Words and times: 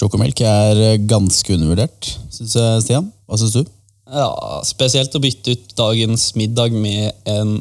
Sjokomelk 0.00 0.40
er 0.48 0.78
eh, 0.80 0.98
ganske 1.04 1.52
undervurdert, 1.52 2.14
syns 2.32 2.54
jeg, 2.56 2.84
Stian. 2.86 3.10
Hva 3.28 3.36
syns 3.36 3.58
du? 3.58 3.66
Ja, 4.10 4.30
Spesielt 4.66 5.12
å 5.14 5.20
bytte 5.22 5.52
ut 5.52 5.74
dagens 5.76 6.30
middag 6.40 6.72
med 6.72 7.12
en 7.28 7.58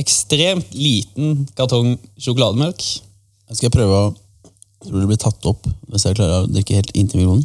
ekstremt 0.00 0.74
liten 0.76 1.46
kartong 1.56 1.94
sjokolademelk. 2.20 2.84
Jeg 3.50 3.62
skal 3.62 3.72
prøve 3.74 4.02
å 4.02 4.10
Tror 4.80 5.02
det 5.02 5.08
blir 5.10 5.18
tatt 5.20 5.44
opp 5.44 5.66
hvis 5.92 6.06
jeg 6.06 6.16
klarer 6.16 6.46
å 6.46 6.48
drikke 6.48 6.78
helt 6.78 6.94
inntil 6.96 7.20
mikrofonen. 7.20 7.42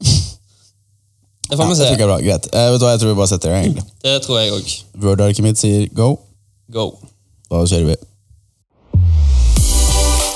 Det 0.00 1.58
får 1.58 1.60
Ja, 1.60 1.68
vi 1.68 1.74
det 1.76 1.88
jeg 1.90 2.06
bra. 2.08 2.16
Greit. 2.24 2.46
Eh, 2.48 2.70
vet 2.72 2.80
du 2.80 2.86
hva, 2.86 2.92
Jeg 2.94 3.00
tror 3.02 3.10
vi 3.10 3.18
bare 3.18 3.28
setter 3.28 3.50
i 3.50 3.52
gang. 3.52 3.64
egentlig. 3.66 3.84
Det 4.00 4.14
tror 4.24 4.38
jeg 4.40 4.54
òg. 4.56 4.70
Word-arket 5.02 5.44
mitt 5.44 5.60
sier 5.60 5.84
go. 5.92 6.06
Go. 6.72 6.86
Da 7.50 7.60
kjører 7.68 7.90
vi. 7.90 7.96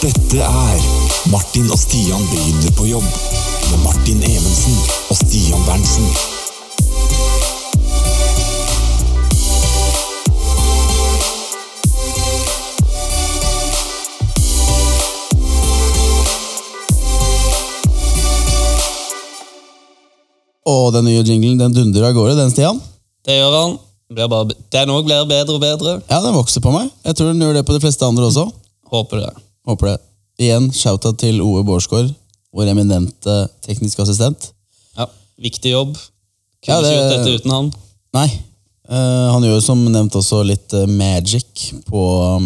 Dette 0.06 0.38
er 0.38 0.82
Martin 1.32 1.66
og 1.66 1.78
Stian 1.82 2.20
begynner 2.30 2.70
på 2.78 2.84
jobb. 2.86 3.06
Med 3.72 3.80
Martin 3.82 4.20
Evensen 4.22 4.74
og 5.10 5.16
Stian 5.18 5.64
Berntsen. 5.66 6.04
Og 20.70 20.92
den 20.94 21.08
nye 21.08 21.24
jinglen 21.26 21.58
den 21.58 21.74
dundrer 21.74 22.12
av 22.12 22.14
gårde, 22.14 22.36
den, 22.38 22.52
Stian. 22.54 22.78
Det 23.26 23.40
gjør 23.40 23.56
han. 23.58 23.74
Den 24.70 24.94
òg 24.94 25.10
blir 25.10 25.26
bedre 25.26 25.58
og 25.58 25.66
bedre. 25.66 25.96
Ja, 26.06 26.22
den 26.22 26.38
vokser 26.38 26.62
på 26.62 26.70
meg. 26.76 26.94
Jeg 27.02 27.18
tror 27.18 27.34
den 27.34 27.42
gjør 27.42 27.58
det 27.58 27.66
på 27.66 27.74
de 27.74 27.82
fleste 27.82 28.06
andre 28.06 28.30
også. 28.30 28.46
Håper 28.94 29.24
det. 29.24 29.34
Håper 29.66 29.92
det. 29.92 29.96
Igjen, 30.46 30.68
shout-out 30.72 31.18
til 31.18 31.40
Ove 31.42 31.62
Bårdsgaard, 31.66 32.12
vår 32.54 32.70
eminente 32.72 33.38
tekniske 33.64 34.02
assistent. 34.04 34.50
Ja, 34.96 35.06
Viktig 35.40 35.72
jobb. 35.72 35.96
Kunne 36.64 36.76
Ja, 36.76 36.82
det- 36.82 36.92
ikke 36.92 37.00
gjort 37.00 37.16
dette 37.16 37.40
uten 37.40 37.50
han. 37.56 37.72
Nei, 38.16 38.28
Uh, 38.86 39.32
han 39.34 39.42
gjør 39.42 39.58
som 39.64 39.80
nevnt 39.90 40.14
også 40.14 40.44
litt 40.46 40.70
uh, 40.78 40.84
magic 40.86 41.72
på 41.88 42.02
um, 42.38 42.44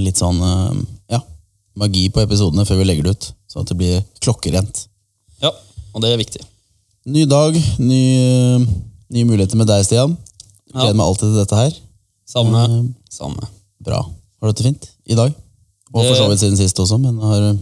Litt 0.00 0.16
sånn 0.16 0.38
uh, 0.40 0.70
ja, 1.12 1.18
magi 1.76 2.06
på 2.08 2.22
episodene 2.22 2.64
før 2.64 2.78
vi 2.80 2.86
legger 2.88 3.04
det 3.04 3.12
ut. 3.18 3.26
Sånn 3.50 3.66
at 3.66 3.68
det 3.72 3.76
blir 3.76 3.98
klokkerent. 4.24 4.84
Ja, 5.42 5.50
og 5.92 6.00
det 6.04 6.12
er 6.14 6.20
viktig. 6.20 6.40
Ny 7.10 7.26
dag, 7.28 7.56
ny, 7.82 8.00
nye 9.12 9.26
muligheter 9.28 9.58
med 9.60 9.68
deg, 9.68 9.84
Stian. 9.84 10.14
Ja. 10.70 10.84
Gleder 10.86 10.96
meg 11.00 11.10
alltid 11.10 11.26
til 11.26 11.38
dette 11.42 11.58
her. 11.58 11.76
Samme. 12.30 12.64
Samme. 13.12 13.48
Bra. 13.84 14.00
Har 14.06 14.46
du 14.46 14.52
hatt 14.54 14.62
det 14.62 14.68
fint 14.70 14.88
i 15.10 15.18
dag? 15.18 15.34
Og 15.94 16.04
for 16.04 16.14
så 16.14 16.28
vidt 16.30 16.42
siden 16.42 16.58
sist 16.58 16.78
også, 16.78 16.98
men 17.02 17.18
har 17.22 17.48
eh, 17.50 17.60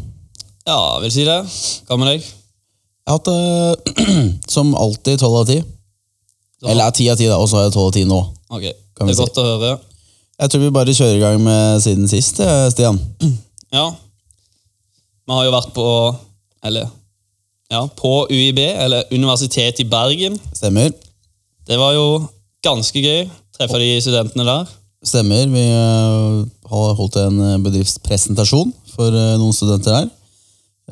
Ja, 0.68 0.80
vil 1.00 1.12
si 1.12 1.24
det. 1.24 1.38
Hva 1.88 1.96
med 1.96 2.10
deg? 2.12 2.26
Jeg 2.28 3.14
har 3.14 3.16
hatt 3.16 3.28
det 3.30 4.04
som 4.54 4.74
alltid 4.76 5.20
tolv 5.22 5.40
av 5.40 5.46
ti. 5.48 5.62
Eller 6.68 6.90
ti 6.92 7.06
av 7.08 7.16
ti, 7.16 7.28
da, 7.30 7.38
og 7.40 7.48
så 7.48 7.60
har 7.60 7.68
jeg 7.68 7.76
tolv 7.78 7.88
av 7.88 7.94
ti 7.96 8.04
nå. 8.08 8.18
Ok, 8.52 8.66
Kan 8.98 9.08
Det 9.08 9.14
vi 9.14 9.16
er 9.16 9.22
godt 9.22 9.40
å 9.40 9.46
høre. 9.46 9.72
Jeg 10.38 10.52
tror 10.52 10.62
vi 10.62 10.74
bare 10.74 10.94
kjører 10.94 11.16
i 11.16 11.22
gang 11.22 11.40
med 11.42 11.80
siden 11.82 12.10
sist, 12.10 12.40
eh, 12.44 12.68
Stian. 12.74 13.00
Ja. 13.68 13.90
Vi 15.28 15.36
har 15.36 15.44
jo 15.44 15.50
vært 15.52 15.74
på 15.76 15.84
Eller 16.64 16.86
ja, 17.68 17.82
på 17.98 18.12
UiB, 18.32 18.58
eller 18.64 19.04
Universitetet 19.12 19.82
i 19.82 19.84
Bergen. 19.84 20.38
Stemmer. 20.56 20.88
Det 21.68 21.76
var 21.76 21.92
jo 21.92 22.06
ganske 22.64 23.02
gøy. 23.04 23.26
Treffe 23.58 23.80
de 23.82 23.90
studentene 24.00 24.46
der. 24.48 24.70
Stemmer. 25.04 25.44
Vi 25.52 25.64
eh, 25.68 26.38
holdt 26.70 27.16
en 27.20 27.40
eh, 27.44 27.58
bedriftspresentasjon 27.64 28.72
for 28.94 29.14
eh, 29.14 29.34
noen 29.40 29.54
studenter 29.56 29.94
her. 29.96 30.08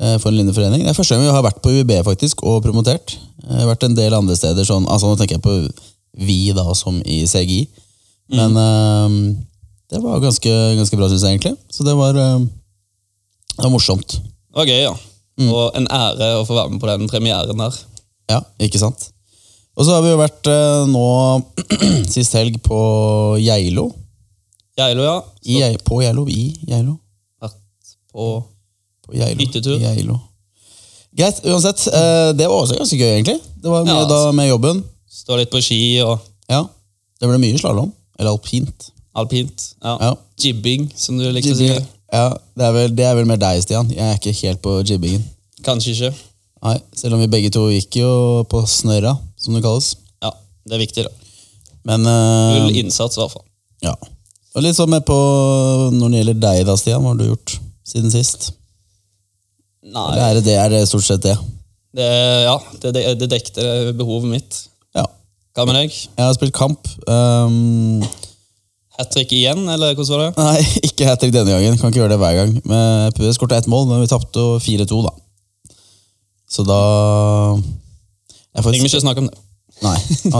eh, 0.01 0.15
For 0.21 0.31
en 0.31 0.37
linjeforening. 0.39 0.83
Det 0.85 0.91
er 0.93 0.97
første 0.97 1.15
gang 1.15 1.25
vi 1.25 1.33
har 1.33 1.45
vært 1.45 1.61
på 1.63 1.73
UiB 1.75 1.93
faktisk, 2.07 2.43
og 2.43 2.63
promotert. 2.65 3.17
Jeg 3.43 3.61
har 3.61 3.69
vært 3.69 3.85
en 3.87 3.95
del 3.97 4.13
andre 4.17 4.35
steder. 4.35 4.65
Sånn, 4.67 4.87
altså 4.89 5.11
Nå 5.11 5.17
tenker 5.19 5.37
jeg 5.37 5.45
på 5.45 5.57
vi, 6.17 6.39
da, 6.57 6.65
som 6.75 6.97
i 7.05 7.21
CGI. 7.29 7.67
Men 8.33 8.57
eh, 8.59 9.19
det 9.93 10.01
var 10.03 10.19
ganske, 10.19 10.53
ganske 10.75 10.97
bra, 10.99 11.07
syns 11.11 11.23
jeg 11.23 11.37
egentlig. 11.37 11.53
Så 11.71 11.85
det 11.87 11.93
var, 11.95 12.17
uh, 12.17 12.41
det 12.43 13.63
var 13.63 13.71
morsomt. 13.71 14.17
Det 14.19 14.57
var 14.59 14.67
gøy, 14.67 14.81
ja. 14.83 14.95
Og 15.47 15.77
en 15.77 15.85
ære 15.93 16.31
å 16.39 16.47
få 16.47 16.57
være 16.57 16.73
med 16.73 16.81
på 16.81 16.89
den 16.89 17.07
premieren 17.07 17.61
der. 17.61 17.77
Ja, 18.27 18.41
ikke 18.59 18.81
sant? 18.81 19.05
Og 19.77 19.85
så 19.85 19.93
har 19.93 20.01
vi 20.03 20.09
jo 20.11 20.19
vært 20.19 20.49
uh, 20.51 20.83
nå 20.89 21.05
sist 22.15 22.35
helg 22.35 22.57
på 22.65 22.79
Geilo. 23.39 23.85
Geilo, 24.77 25.03
ja. 25.03 25.17
I, 25.43 25.77
på 25.83 26.01
Geilo? 26.03 26.27
I 26.29 26.43
Geilo? 26.69 26.97
Vært 27.41 27.55
på 28.13 28.27
På 29.07 29.15
Geilo. 29.17 29.39
Hyttetur. 29.41 29.77
Geilo. 29.81 30.19
Greit, 31.17 31.39
uansett. 31.49 31.87
eh, 31.87 32.33
Det 32.37 32.45
var 32.47 32.61
også 32.61 32.77
ganske 32.77 32.97
gøy, 32.99 33.13
egentlig. 33.15 33.39
Det 33.63 33.71
var 33.71 33.83
mye 33.87 33.95
Ja, 33.95 34.05
da 34.05 34.15
altså. 34.19 34.31
med 34.37 34.49
jobben. 34.49 34.83
Stå 35.09 35.37
litt 35.39 35.49
på 35.51 35.61
ski 35.61 35.79
og 36.05 36.19
Ja, 36.49 36.63
Det 37.19 37.27
ble 37.29 37.37
mye 37.41 37.57
slalåm. 37.57 37.91
Eller 38.19 38.31
alpint. 38.31 38.91
alpint. 39.15 39.63
Ja. 39.83 39.97
Ja. 40.01 40.13
Jibbing, 40.37 40.91
som 40.95 41.17
du 41.17 41.25
likte 41.33 41.51
å 41.53 41.57
si. 41.57 41.67
Ja, 42.13 42.29
det 42.55 42.65
er, 42.65 42.71
vel, 42.71 42.95
det 42.95 43.05
er 43.05 43.15
vel 43.17 43.25
mer 43.25 43.37
deg, 43.41 43.61
Stian. 43.63 43.89
Jeg 43.89 43.99
er 43.99 44.15
ikke 44.19 44.33
helt 44.45 44.61
på 44.61 44.75
jibbingen. 44.85 45.23
Kanskje 45.65 45.93
ikke. 45.95 46.11
Nei, 46.63 46.77
Selv 46.95 47.13
om 47.17 47.19
vi 47.19 47.27
begge 47.27 47.49
to 47.53 47.65
gikk 47.69 47.95
jo 47.99 48.43
på 48.49 48.61
snørra, 48.69 49.15
som 49.37 49.53
det 49.57 49.63
kalles. 49.65 49.95
Ja, 50.23 50.31
det 50.67 50.77
er 50.77 50.83
viktig, 50.85 51.03
da. 51.03 51.09
Men 51.85 52.05
uh, 52.05 52.67
Full 52.67 52.77
innsats, 52.77 53.17
i 53.17 53.21
hvert 53.21 53.31
fall. 53.33 53.43
ja. 53.81 53.95
Og 54.55 54.63
litt 54.63 54.77
sånn 54.77 54.89
med 54.89 55.03
på 55.05 55.17
når 55.93 56.13
det 56.13 56.21
gjelder 56.21 56.39
deg, 56.45 56.61
da, 56.69 56.75
Stian. 56.79 57.03
Hva 57.03 57.13
har 57.13 57.19
du 57.19 57.27
gjort 57.27 57.57
siden 57.87 58.13
sist? 58.13 58.51
Nei, 59.87 60.07
Eller 60.13 60.23
er 60.29 60.37
det, 60.39 60.45
det 60.47 60.55
er 60.59 60.73
det 60.73 60.87
stort 60.89 61.05
sett 61.07 61.23
det? 61.23 61.35
det, 61.97 62.07
ja, 62.45 62.55
det, 62.83 62.91
det, 63.21 63.27
dekte 63.31 63.67
behovet 63.97 64.29
mitt. 64.31 64.57
Ja. 64.97 65.05
Hva 65.55 65.65
med 65.69 65.77
deg? 65.79 65.93
Jeg 65.95 66.23
har 66.23 66.35
spilt 66.37 66.55
kamp. 66.57 66.89
Um, 67.07 68.01
Hat 68.97 69.11
trick 69.13 69.31
igjen, 69.37 69.61
eller 69.69 69.93
hvordan 69.93 70.09
var 70.17 70.23
det? 70.25 70.41
Nei, 70.41 70.67
ikke 70.89 71.07
hat 71.07 71.21
trick 71.21 71.33
denne 71.35 71.53
gangen. 71.53 71.77
Kan 71.77 71.91
ikke 71.93 72.01
gjøre 72.01 72.15
det 72.15 72.21
hver 72.21 72.37
gang. 72.39 72.53
Men 72.65 73.13
Vi 73.17 73.33
skårte 73.37 73.59
ett 73.61 73.69
mål, 73.69 73.85
men 73.91 74.01
vi 74.03 74.09
tapte 74.11 74.45
4-2, 74.65 75.01
da. 75.05 75.13
Så 76.49 76.63
da 76.65 76.79
jeg 78.55 78.63
får- 78.65 78.77
ikke 78.79 79.03
snakke 79.03 79.21
om 79.23 79.29
det. 79.29 79.37
Nei. 79.85 79.97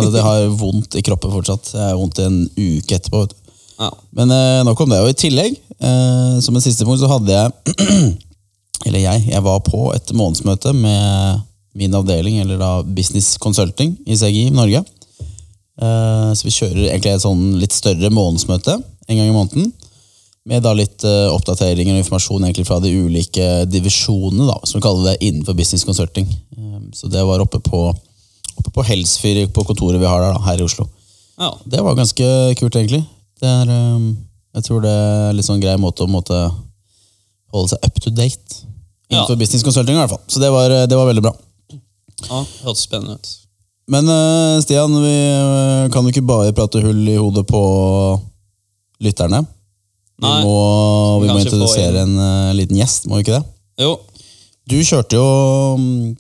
det 0.10 0.24
har 0.26 0.48
vondt 0.58 0.96
i 0.98 1.04
kroppen 1.06 1.30
fortsatt. 1.30 1.70
Jeg 1.76 1.92
har 1.92 2.00
vondt 2.00 2.18
i 2.18 2.26
en 2.26 2.40
uke 2.58 2.98
etterpå. 2.98 3.22
vet 3.28 3.36
du. 3.36 3.47
Ja. 3.78 3.92
Men 4.18 4.32
eh, 4.34 4.64
nok 4.66 4.82
om 4.84 4.90
det. 4.92 5.02
Og 5.04 5.12
i 5.12 5.18
tillegg, 5.18 5.58
eh, 5.78 6.38
som 6.44 6.56
en 6.56 6.64
siste 6.64 6.86
punkt, 6.88 7.02
så 7.02 7.12
hadde 7.12 7.36
jeg 7.36 8.16
Eller 8.86 9.02
jeg. 9.02 9.24
Jeg 9.32 9.44
var 9.44 9.64
på 9.66 9.88
et 9.96 10.12
månedsmøte 10.16 10.72
med 10.78 11.42
min 11.78 11.96
avdeling, 11.98 12.38
eller 12.42 12.60
da 12.62 12.70
Business 12.86 13.36
Consulting 13.42 13.96
i 14.06 14.16
CGI 14.18 14.52
Norge. 14.54 14.84
Eh, 15.78 16.30
så 16.34 16.48
vi 16.48 16.54
kjører 16.54 16.88
egentlig 16.88 17.14
et 17.14 17.26
sånn 17.26 17.44
litt 17.62 17.76
større 17.76 18.10
månedsmøte 18.14 18.78
en 18.78 19.20
gang 19.20 19.28
i 19.28 19.36
måneden. 19.36 19.72
Med 20.48 20.64
da 20.64 20.72
litt 20.78 21.04
eh, 21.06 21.28
oppdateringer 21.34 21.98
og 21.98 22.02
informasjon 22.04 22.48
egentlig 22.48 22.68
fra 22.70 22.80
de 22.84 22.94
ulike 22.96 23.66
divisjonene, 23.68 24.48
da, 24.48 24.58
som 24.64 24.80
vi 24.80 24.86
kaller 24.86 25.12
det 25.12 25.28
innenfor 25.28 25.58
business 25.58 25.86
consulting. 25.88 26.30
Eh, 26.58 26.80
så 26.98 27.12
det 27.12 27.26
var 27.28 27.44
oppe 27.44 27.60
på, 27.66 27.84
oppe 28.56 28.74
på 28.74 28.88
Helsfyr, 28.88 29.44
på 29.54 29.68
kontoret 29.68 30.02
vi 30.02 30.10
har 30.10 30.24
der, 30.24 30.38
da, 30.38 30.46
her 30.48 30.64
i 30.64 30.66
Oslo. 30.66 30.88
ja. 31.42 31.52
Det 31.66 31.84
var 31.84 32.00
ganske 32.00 32.32
kult, 32.62 32.80
egentlig. 32.80 33.04
Det 33.42 33.50
er, 33.50 33.70
eh, 33.74 34.08
jeg 34.58 34.64
tror 34.68 34.82
det 34.86 34.94
er 34.94 35.34
litt 35.38 35.46
sånn 35.48 35.62
grei 35.62 35.76
måte 35.82 36.06
å 36.06 36.10
måte 36.12 36.38
holde 37.54 37.70
seg 37.74 37.86
up 37.86 38.00
to 38.04 38.10
date. 38.12 38.64
Innenfor 39.10 39.36
Ja. 39.38 39.40
business 39.40 39.64
consulting, 39.64 39.96
i 39.96 40.00
hvert 40.02 40.10
fall. 40.10 40.24
Så 40.28 40.40
det 40.44 40.50
var, 40.52 40.70
det 40.88 40.98
var 40.98 41.06
veldig 41.08 41.24
bra. 41.24 41.36
ja 42.30 42.40
hørtes 42.66 42.82
spennende 42.88 43.16
ut. 43.16 43.28
Men 43.88 44.08
eh, 44.12 44.60
Stian, 44.62 44.92
vi 45.00 45.14
eh, 45.32 45.90
kan 45.94 46.04
jo 46.04 46.12
ikke 46.12 46.26
bare 46.28 46.52
prate 46.56 46.82
hull 46.84 47.08
i 47.08 47.16
hodet 47.16 47.46
på 47.48 47.62
lytterne. 49.00 49.46
Vi 50.18 50.28
må, 50.44 50.56
vi 51.22 51.30
må 51.30 51.38
introdusere 51.40 52.02
en 52.04 52.16
eh, 52.20 52.54
liten 52.58 52.80
gjest, 52.80 53.06
må 53.08 53.20
vi 53.20 53.28
ikke 53.28 53.38
det? 53.38 53.46
Jo, 53.86 54.00
Du 54.68 54.76
kjørte 54.84 55.16
jo 55.16 55.28
mm, 55.80 56.16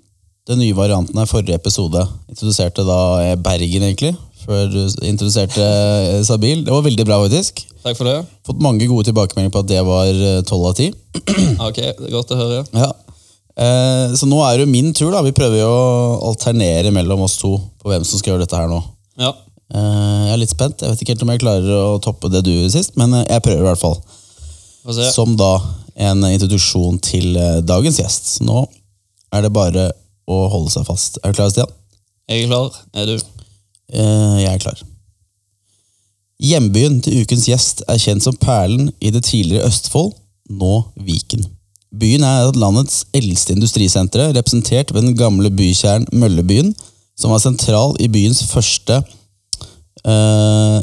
den 0.48 0.62
nye 0.62 0.76
varianten 0.78 1.18
her 1.20 1.28
forrige 1.28 1.58
episode. 1.58 2.06
Introduserte 2.32 2.86
da 2.88 3.00
Bergen, 3.44 3.84
egentlig. 3.90 4.14
Før 4.48 4.70
du 4.72 4.78
introduserte 5.08 5.64
eh, 5.64 6.22
Sabil. 6.28 6.62
Det 6.66 6.72
var 6.72 6.86
veldig 6.86 7.06
bra, 7.08 7.18
faktisk. 7.26 7.66
takk 7.84 7.98
for 8.00 8.08
det. 8.08 8.22
Fått 8.48 8.62
mange 8.64 8.88
gode 8.88 9.10
tilbakemeldinger 9.10 9.52
på 9.54 9.64
at 9.66 9.72
det 9.74 9.82
var 9.88 10.22
tolv 10.48 10.70
av 10.72 10.78
ti. 10.80 10.92
Ok, 11.68 11.82
godt 12.14 12.32
å 12.32 12.38
høre. 12.40 12.62
Ja. 12.78 12.92
Eh, 13.58 14.14
så 14.16 14.30
nå 14.30 14.40
er 14.46 14.62
det 14.62 14.70
min 14.72 14.94
tur. 14.96 15.10
da 15.12 15.24
Vi 15.26 15.34
prøver 15.36 15.60
jo 15.64 15.68
å 15.74 16.32
alternere 16.32 16.94
mellom 16.96 17.26
oss 17.26 17.40
to 17.42 17.56
på 17.82 17.92
hvem 17.92 18.06
som 18.08 18.22
skal 18.22 18.36
gjøre 18.36 18.46
dette 18.48 18.60
her 18.64 18.72
nå. 18.72 18.80
Ja, 19.20 19.34
Eh, 19.68 20.20
jeg 20.24 20.32
er 20.32 20.40
litt 20.40 20.52
spent. 20.54 20.80
Jeg 20.80 20.94
vet 20.94 21.02
ikke 21.04 21.12
helt 21.12 21.24
om 21.26 21.32
jeg 21.34 21.42
klarer 21.42 21.74
å 21.76 21.98
toppe 22.00 22.30
det 22.32 22.40
du 22.48 22.54
sist, 22.72 22.94
men 22.96 23.12
eh, 23.18 23.26
jeg 23.28 23.44
prøver 23.44 23.66
i 23.66 23.68
hvert 23.68 23.82
fall. 23.82 23.98
Som 25.12 25.34
da 25.36 25.50
en 26.08 26.24
introduksjon 26.24 27.02
til 27.04 27.36
eh, 27.36 27.58
dagens 27.68 28.00
gjest. 28.00 28.30
Så 28.38 28.46
nå 28.48 28.62
er 29.36 29.44
det 29.44 29.52
bare 29.52 29.90
å 30.32 30.38
holde 30.54 30.72
seg 30.72 30.88
fast. 30.88 31.20
Er 31.20 31.34
du 31.34 31.40
klar, 31.42 31.52
Stian? 31.52 31.74
Jeg 32.32 32.46
er 32.46 32.52
klar. 32.54 32.80
Er 32.96 33.10
du? 33.12 33.18
Eh, 33.94 34.38
jeg 34.44 34.54
er 34.54 34.64
klar. 34.64 34.82
Hjembyen 36.44 37.00
til 37.02 37.24
ukens 37.24 37.48
gjest 37.50 37.84
er 37.90 38.02
kjent 38.02 38.26
som 38.26 38.36
perlen 38.38 38.92
i 39.02 39.10
det 39.14 39.24
tidligere 39.26 39.70
Østfold, 39.72 40.12
nå 40.54 40.74
Viken. 41.08 41.48
Byen 41.98 42.26
er 42.28 42.52
landets 42.60 43.06
eldste 43.16 43.56
industrisentre, 43.56 44.30
representert 44.36 44.94
ved 44.94 45.08
den 45.08 45.18
gamle 45.18 45.50
bykjernen 45.50 46.08
Møllebyen, 46.14 46.74
som 47.18 47.32
var 47.34 47.42
sentral 47.42 47.96
i 48.04 48.10
byens 48.12 48.44
første 48.52 49.00
eh, 50.06 50.80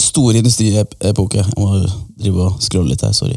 store 0.00 0.40
industriepoke. 0.40 1.44
Jeg 1.44 1.58
må 1.60 1.84
drive 2.18 2.48
og 2.48 2.64
scrolle 2.64 2.94
litt 2.94 3.04
her, 3.04 3.14
sorry. 3.14 3.36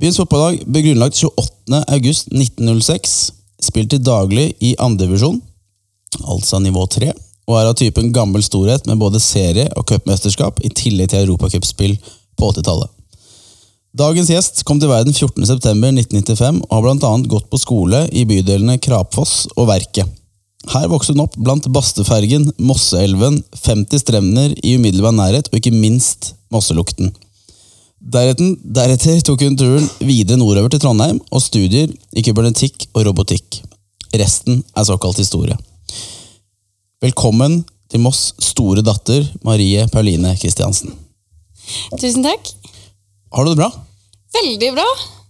Byens 0.00 0.18
fotballag 0.18 0.64
ble 0.66 0.82
grunnlagt 0.88 1.20
28. 1.20 1.84
august 1.94 2.32
1906, 2.32 3.14
spilt 3.62 3.92
til 3.92 4.02
daglig 4.02 4.48
i 4.58 4.74
andredivisjon, 4.82 5.38
altså 6.26 6.58
nivå 6.64 6.88
3, 6.90 7.12
og 7.44 7.58
er 7.58 7.70
av 7.70 7.76
typen 7.78 8.12
gammel 8.14 8.44
storhet 8.44 8.86
med 8.88 9.00
både 9.00 9.20
serie- 9.22 9.70
og 9.76 9.86
cupmesterskap, 9.90 10.60
i 10.64 10.72
tillegg 10.72 11.12
til 11.12 11.24
europacupspill 11.24 11.96
på 12.38 12.50
80-tallet. 12.52 12.90
Dagens 13.94 14.30
gjest 14.32 14.64
kom 14.66 14.80
til 14.82 14.90
verden 14.90 15.14
14.9.1995 15.14 16.64
og 16.64 16.72
har 16.74 16.88
annet 16.94 17.28
gått 17.30 17.46
på 17.50 17.60
skole 17.62 18.00
i 18.10 18.24
bydelene 18.26 18.80
Krapfoss 18.82 19.44
og 19.54 19.68
Verket. 19.70 20.08
Her 20.72 20.88
vokste 20.90 21.12
hun 21.12 21.22
opp 21.26 21.36
blant 21.36 21.68
Bastefergen, 21.70 22.48
Mosseelven, 22.58 23.36
50 23.54 24.00
strender 24.00 24.56
i 24.64 24.74
umiddelbar 24.78 25.14
nærhet 25.14 25.50
og 25.52 25.60
ikke 25.60 25.74
minst 25.76 26.32
Mosselukten. 26.50 27.12
Deretter, 28.00 28.56
deretter 28.64 29.20
tok 29.24 29.44
hun 29.44 29.60
turen 29.60 29.86
videre 30.02 30.40
nordover 30.40 30.72
til 30.72 30.82
Trondheim 30.82 31.20
og 31.30 31.44
studier 31.44 31.92
i 32.16 32.24
kybernetikk 32.24 32.88
og 32.96 33.06
robotikk. 33.06 33.60
Resten 34.18 34.64
er 34.74 34.88
såkalt 34.88 35.22
historie. 35.22 35.56
Velkommen 37.04 37.58
til 37.92 38.00
Moss' 38.00 38.30
store 38.40 38.80
datter 38.80 39.26
Marie 39.44 39.82
Pauline 39.92 40.30
Kristiansen. 40.40 40.94
Tusen 42.00 42.24
takk. 42.24 42.48
Har 43.34 43.44
du 43.44 43.50
det 43.50 43.58
bra? 43.58 43.66
Veldig 44.32 44.70
bra. 44.72 44.86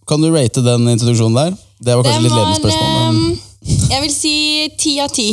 Kan 0.06 0.22
du 0.22 0.28
rate 0.30 0.62
den 0.62 0.86
introduksjonen 0.92 1.34
der? 1.34 1.56
Det 1.82 1.96
var 1.96 2.06
kanskje 2.06 2.20
Den 2.20 2.28
litt 2.28 2.36
ledende 2.36 2.60
spørsmål. 2.60 2.92
men 2.94 3.18
ehm, 3.18 3.90
Jeg 3.90 4.02
vil 4.04 4.14
si 4.14 4.34
ti 4.78 4.92
av 5.02 5.10
ti. 5.10 5.26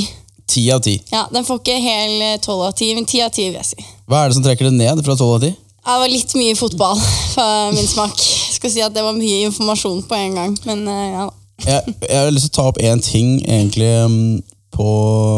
Ti 0.49 0.63
av 0.73 0.81
ti. 0.81 0.95
Ja, 1.11 1.27
den 1.29 1.45
får 1.45 1.61
ikke 1.61 1.77
hel 1.77 2.39
tolv 2.41 2.65
av 2.71 2.73
ti, 2.79 2.89
men 2.97 3.05
ti 3.05 3.21
av 3.21 3.29
ti 3.35 3.45
vil 3.51 3.59
jeg 3.59 3.69
si. 3.75 3.85
Hva 4.09 4.23
er 4.23 4.31
det 4.31 4.39
som 4.39 4.47
trekker 4.47 4.71
det 4.71 4.73
ned 4.79 5.05
fra 5.05 5.13
tolv 5.19 5.35
av 5.35 5.45
ti? 5.45 5.51
Det 5.53 5.99
var 6.01 6.09
litt 6.09 6.33
mye 6.39 6.57
fotball 6.57 6.97
for 7.35 7.75
min 7.77 7.91
smak. 7.91 8.17
Jeg 8.17 8.57
skal 8.57 8.73
si 8.73 8.81
at 8.81 8.97
Det 8.97 9.05
var 9.05 9.13
mye 9.13 9.45
informasjon 9.51 10.01
på 10.09 10.17
en 10.17 10.41
gang, 10.41 10.57
men 10.65 10.87
eh, 10.89 11.05
ja. 11.19 11.29
Jeg, 11.67 11.99
jeg 12.09 12.17
har 12.17 12.33
lyst 12.33 12.49
til 12.49 12.55
å 12.55 12.57
ta 12.57 12.69
opp 12.71 12.81
én 12.81 13.05
ting 13.05 13.35
egentlig 13.45 13.93
um, 14.09 14.41
på, 14.71 14.87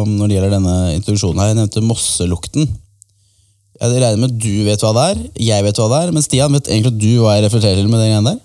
når 0.07 0.29
det 0.29 0.37
gjelder 0.37 0.55
denne 0.55 0.77
introduksjonen. 0.95 1.41
her. 1.41 1.51
Jeg 1.51 1.59
nevnte 1.59 1.85
Mosselukten. 1.85 2.67
Jeg 3.81 3.91
regner 3.99 4.19
med 4.21 4.31
at 4.31 4.39
du 4.39 4.63
vet 4.67 4.83
hva 4.85 4.91
det 4.95 5.05
er, 5.11 5.21
jeg 5.49 5.65
vet 5.65 5.79
hva 5.81 5.87
det 5.91 5.99
er, 5.99 6.11
men 6.15 6.23
Stian 6.23 6.53
vet 6.55 6.69
egentlig 6.69 6.93
du 7.01 7.23
hva 7.23 7.35
jeg 7.35 7.47
reflekterer 7.47 7.81
til 7.81 7.89
med 7.91 8.03
den 8.03 8.11
greia 8.13 8.25
der? 8.29 8.41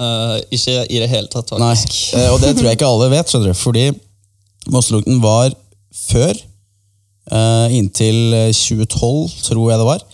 Uh, 0.00 0.36
ikke 0.56 0.78
i 0.88 1.00
det 1.02 1.10
hele 1.12 1.28
tatt, 1.28 1.50
faktisk. 1.52 2.14
Nei, 2.16 2.28
og 2.32 2.40
det 2.40 2.54
tror 2.56 2.70
jeg 2.70 2.78
ikke 2.78 2.88
alle 2.88 3.10
vet, 3.12 3.28
skjønner 3.28 3.52
du. 3.52 3.58
Fordi 3.60 3.84
Mosselukten 4.72 5.20
var 5.22 5.52
før, 5.94 6.40
uh, 7.30 7.68
inntil 7.76 8.32
2012, 8.56 9.36
tror 9.50 9.68
jeg 9.68 9.82
det 9.82 9.90
var. 9.90 10.06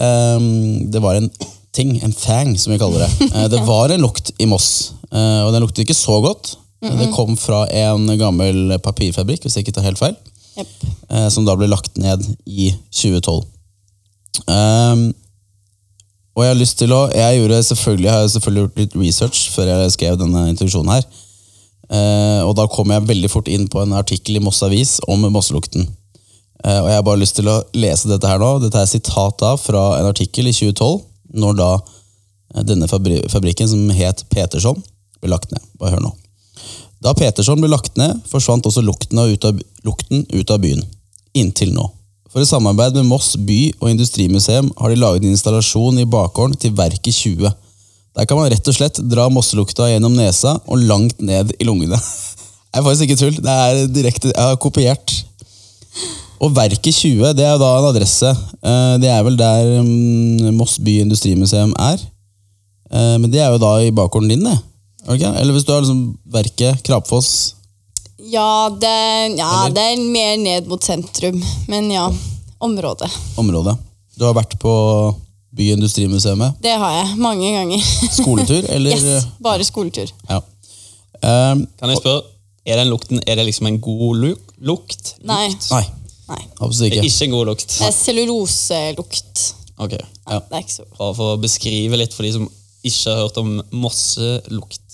Um, 0.00 0.90
det 0.92 1.02
var 1.02 1.18
en 1.18 1.30
ting, 1.76 1.96
en 2.04 2.14
fang, 2.14 2.54
som 2.60 2.72
vi 2.72 2.78
kaller 2.80 3.04
det. 3.04 3.30
Uh, 3.34 3.46
det 3.52 3.60
var 3.66 3.92
en 3.92 4.04
lukt 4.04 4.32
i 4.40 4.48
Moss, 4.48 4.92
eh, 5.10 5.42
og 5.44 5.52
den 5.54 5.64
luktet 5.64 5.84
ikke 5.84 5.96
så 5.98 6.20
godt. 6.24 6.54
Det 6.80 7.10
kom 7.12 7.36
fra 7.36 7.66
en 7.76 8.08
gammel 8.18 8.78
papirfabrikk, 8.80 9.44
hvis 9.44 9.58
jeg 9.58 9.66
ikke 9.66 9.74
tar 9.76 9.84
helt 9.84 10.00
feil, 10.00 10.14
Jepp. 10.56 10.70
eh, 11.10 11.26
som 11.28 11.44
da 11.44 11.56
ble 11.58 11.68
lagt 11.68 11.98
ned 12.00 12.24
i 12.46 12.70
2012. 12.88 13.42
Um, 14.46 15.10
og 16.36 16.44
jeg 16.44 16.52
har 16.54 16.58
lyst 16.60 16.78
til 16.78 16.92
å 16.94 17.00
Jeg 17.12 17.40
gjorde 17.40 17.62
selvfølgelig, 17.66 18.06
jeg 18.06 18.16
har 18.16 18.28
selvfølgelig 18.32 18.62
gjort 18.62 18.78
litt 18.80 18.94
research 18.96 19.40
før 19.52 19.68
jeg 19.68 19.94
skrev 19.96 20.18
denne 20.20 20.46
introduksjonen 20.52 20.94
her. 20.94 21.08
Eh, 21.90 22.42
og 22.46 22.54
da 22.54 22.68
kom 22.70 22.92
jeg 22.94 23.08
veldig 23.08 23.30
fort 23.32 23.48
inn 23.50 23.66
på 23.70 23.82
en 23.82 23.96
artikkel 23.98 24.38
i 24.38 24.42
Moss 24.42 24.62
Avis 24.62 24.98
om 25.10 25.26
mosselukten. 25.34 25.88
Eh, 26.64 26.78
og 26.78 26.86
jeg 26.86 26.98
har 26.98 27.06
bare 27.06 27.20
lyst 27.20 27.36
til 27.40 27.50
å 27.50 27.58
lese 27.74 28.10
dette 28.10 28.30
her 28.30 28.38
nå. 28.40 28.52
Dette 28.62 28.78
er 28.78 28.90
sitat 28.90 29.40
da 29.42 29.56
fra 29.58 29.82
en 29.98 30.10
artikkel 30.12 30.46
i 30.46 30.54
2012, 30.54 31.00
når 31.42 31.58
da 31.58 31.70
eh, 31.74 32.62
denne 32.68 32.88
fabri 32.90 33.18
fabrikken, 33.32 33.68
som 33.68 33.90
het 33.96 34.22
Peterson, 34.30 34.78
ble 35.20 35.34
lagt 35.34 35.50
ned. 35.52 35.66
Bare 35.82 35.96
hør 35.96 36.06
nå. 36.06 36.14
Da 37.00 37.14
Peterson 37.16 37.60
ble 37.60 37.70
lagt 37.72 37.96
ned, 37.96 38.18
forsvant 38.28 38.66
også 38.68 38.82
lukten, 38.84 39.18
ut 39.18 39.44
av, 39.48 39.60
lukten 39.86 40.26
ut 40.34 40.52
av 40.52 40.60
byen. 40.60 40.82
Inntil 41.38 41.72
nå. 41.72 41.86
For 42.30 42.44
i 42.44 42.46
samarbeid 42.46 42.94
med 42.98 43.08
Moss 43.08 43.32
by 43.40 43.72
og 43.80 43.88
industrimuseum 43.90 44.68
har 44.78 44.92
de 44.92 45.00
laget 45.00 45.24
en 45.24 45.32
installasjon 45.34 45.98
i 45.98 46.06
bakgården 46.06 46.58
til 46.60 46.74
Verket 46.78 47.16
20. 47.16 47.48
Der 48.14 48.26
kan 48.28 48.38
man 48.38 48.50
rett 48.52 48.68
og 48.68 48.76
slett 48.76 49.00
dra 49.10 49.26
mosselukta 49.32 49.88
gjennom 49.90 50.14
nesa 50.18 50.56
og 50.66 50.84
langt 50.86 51.22
ned 51.24 51.54
i 51.58 51.66
lungene. 51.66 51.98
Det 52.70 52.78
er 52.78 52.84
faktisk 52.86 53.02
ikke 53.08 53.18
tull. 53.18 53.38
Det 53.42 53.50
er 53.50 53.78
direkte, 53.90 54.28
Jeg 54.30 54.46
har 54.46 54.58
kopiert. 54.62 55.14
Og 56.40 56.52
Verket 56.54 56.94
20 56.94 57.32
det 57.34 57.44
er 57.48 57.58
da 57.58 57.70
en 57.80 57.88
adresse. 57.88 58.30
Eh, 58.62 58.94
Det 59.02 59.10
er 59.10 59.24
vel 59.26 59.38
der 59.40 59.80
mm, 59.82 60.52
Moss 60.54 60.78
by 60.78 61.00
industrimuseum 61.02 61.72
er. 61.74 61.98
Eh, 62.92 63.16
Men 63.18 63.26
det 63.32 63.40
er 63.42 63.50
jo 63.50 63.58
da 63.58 63.72
i 63.82 63.90
bakgården 63.90 64.30
din, 64.30 64.46
det. 64.46 64.54
Er? 65.08 65.36
Eller 65.40 65.52
hvis 65.56 65.64
du 65.64 65.72
har 65.72 65.80
liksom 65.80 66.18
Verket, 66.30 66.82
Krapfoss 66.84 67.54
Ja, 68.20 68.68
det, 68.68 68.90
ja, 69.38 69.48
Eller? 69.66 69.74
det 69.74 69.84
er 69.94 70.02
mer 70.12 70.36
ned 70.36 70.66
mot 70.68 70.84
sentrum, 70.84 71.38
men 71.68 71.88
ja. 71.90 72.10
Området. 72.60 73.08
området. 73.40 73.78
Du 74.18 74.26
har 74.26 74.34
vært 74.36 74.58
på 74.60 74.72
Byindustrimuseet? 75.56 76.60
Det 76.62 76.74
har 76.78 76.92
jeg 76.98 77.16
mange 77.18 77.48
ganger. 77.54 77.80
Skoletur, 78.20 78.66
eller? 78.68 78.92
Yes, 78.92 79.24
Bare 79.42 79.64
skoletur. 79.64 80.12
Ja. 80.28 80.42
Um, 81.24 81.64
Kan 81.80 81.90
jeg 81.94 81.98
spørre, 82.02 82.22
er 82.68 82.76
den 82.82 82.92
lukten 82.92 83.22
er 83.26 83.40
det 83.40 83.46
liksom 83.48 83.66
en 83.70 83.80
god 83.82 84.20
luk 84.20 84.52
lukt? 84.60 85.14
Nei. 85.24 85.48
nei, 85.72 85.82
Nei. 86.28 86.42
absolutt 86.60 86.92
Det 86.92 86.98
er 87.00 87.02
ikke. 87.02 87.08
ikke 87.14 87.24
en 87.30 87.34
god 87.38 87.46
lukt. 87.50 87.66
Det 87.80 87.88
er 87.88 87.96
celluloselukt. 87.96 89.46
Ok, 89.80 89.92
Ja, 89.96 90.38
Det 90.44 90.52
er 90.52 90.60
ikke 90.60 90.74
så 90.76 90.84
Bare 90.98 91.14
for 91.16 91.34
å 91.34 91.40
beskrive 91.40 91.96
litt 91.96 92.12
for 92.12 92.22
de 92.28 92.32
som 92.36 92.48
ikke 92.86 93.10
har 93.10 93.24
hørt 93.24 93.40
om 93.42 93.56
mosselukt. 93.72 94.86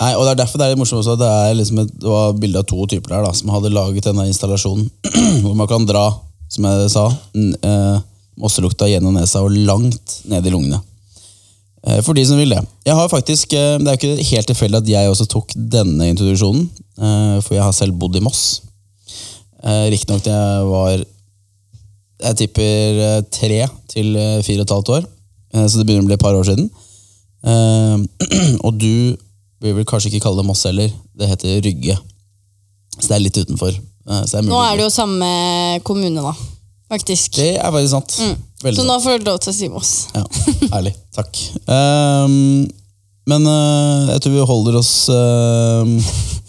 Nei, 0.00 0.12
og 0.16 0.24
Det 0.24 0.32
er 0.32 0.40
derfor 0.42 0.60
det 0.60 0.66
er 0.66 0.74
litt 0.74 0.80
morsomt 0.80 1.00
også 1.00 1.16
at 1.16 1.22
det 1.22 1.30
er 1.30 1.56
liksom 1.56 1.80
et, 1.82 1.92
det 2.02 2.12
var 2.12 2.36
bilde 2.36 2.60
av 2.60 2.68
to 2.68 2.84
typer 2.88 3.14
der 3.14 3.24
da, 3.24 3.32
som 3.36 3.52
hadde 3.52 3.72
laget 3.72 4.06
denne 4.08 4.28
installasjonen. 4.28 4.90
hvor 5.44 5.56
man 5.56 5.68
kan 5.70 5.88
dra, 5.88 6.06
som 6.52 6.68
jeg 6.68 6.92
sa, 6.92 7.06
eh, 7.38 7.98
mosselukta 8.40 8.88
gjennom 8.90 9.16
nesa 9.16 9.42
og 9.44 9.56
langt 9.56 10.20
ned 10.28 10.46
i 10.46 10.52
lungene. 10.52 10.80
Eh, 11.86 12.00
for 12.04 12.16
de 12.16 12.24
som 12.28 12.40
vil 12.40 12.52
det. 12.52 12.60
Jeg 12.84 12.96
har 12.96 13.08
faktisk, 13.08 13.52
eh, 13.52 13.78
Det 13.78 13.88
er 13.88 13.96
jo 13.96 14.16
ikke 14.16 14.30
helt 14.34 14.46
tilfeldig 14.52 14.82
at 14.82 14.88
jeg 14.88 15.10
også 15.10 15.26
tok 15.28 15.54
denne 15.56 16.10
introduksjonen, 16.12 16.68
for 17.40 17.54
jeg 17.54 17.62
har 17.62 17.72
selv 17.72 17.96
bodd 17.96 18.16
i 18.16 18.20
Moss. 18.20 18.60
Eh, 19.64 19.88
Riktignok 19.90 20.22
da 20.24 20.30
jeg 20.30 20.66
var 20.68 21.04
jeg 22.20 22.36
tipper 22.36 23.24
tre 23.32 23.66
til 23.88 24.12
fire 24.44 24.60
og 24.60 24.66
et 24.66 24.74
halvt 24.74 24.90
år, 24.92 25.04
så 25.54 25.78
det 25.78 25.86
begynner 25.86 26.04
å 26.04 26.08
bli 26.10 26.18
et 26.18 26.20
par 26.20 26.36
år 26.36 26.44
siden. 26.44 26.66
Eh, 27.44 27.96
og 28.66 28.72
du 28.80 29.16
vil 29.60 29.76
vel 29.76 29.86
kanskje 29.88 30.10
ikke 30.10 30.24
kalle 30.26 30.40
det 30.40 30.48
Moss 30.48 30.64
heller, 30.68 30.90
det 31.16 31.28
heter 31.30 31.60
Rygge. 31.64 31.96
Så 32.98 33.06
det 33.08 33.16
er 33.18 33.24
litt 33.24 33.40
utenfor. 33.40 33.72
eh, 33.76 34.22
Så 34.28 34.38
er. 34.40 34.48
Nå 34.48 34.60
er 34.64 34.76
det 34.78 34.86
jo 34.86 34.92
samme 34.94 35.28
kommune, 35.86 36.24
da. 36.24 36.34
Faktisk. 36.90 37.36
Det 37.38 37.52
er 37.56 37.70
faktisk 37.70 37.92
sant. 37.94 38.16
Mm. 38.18 38.36
Så 38.60 38.74
sant. 38.74 38.86
nå 38.88 38.96
får 39.04 39.20
du 39.20 39.28
lov 39.30 39.38
til 39.40 39.52
å 39.52 39.56
si 39.56 39.68
Moss. 39.72 39.92
Ja, 40.16 40.24
ærlig. 40.80 40.94
Takk. 41.14 41.38
Um, 41.70 42.66
men 43.30 43.46
uh, 43.46 44.10
jeg 44.10 44.24
tror 44.24 44.34
vi 44.34 44.46
holder 44.48 44.78
oss 44.80 44.92
uh, 45.12 45.86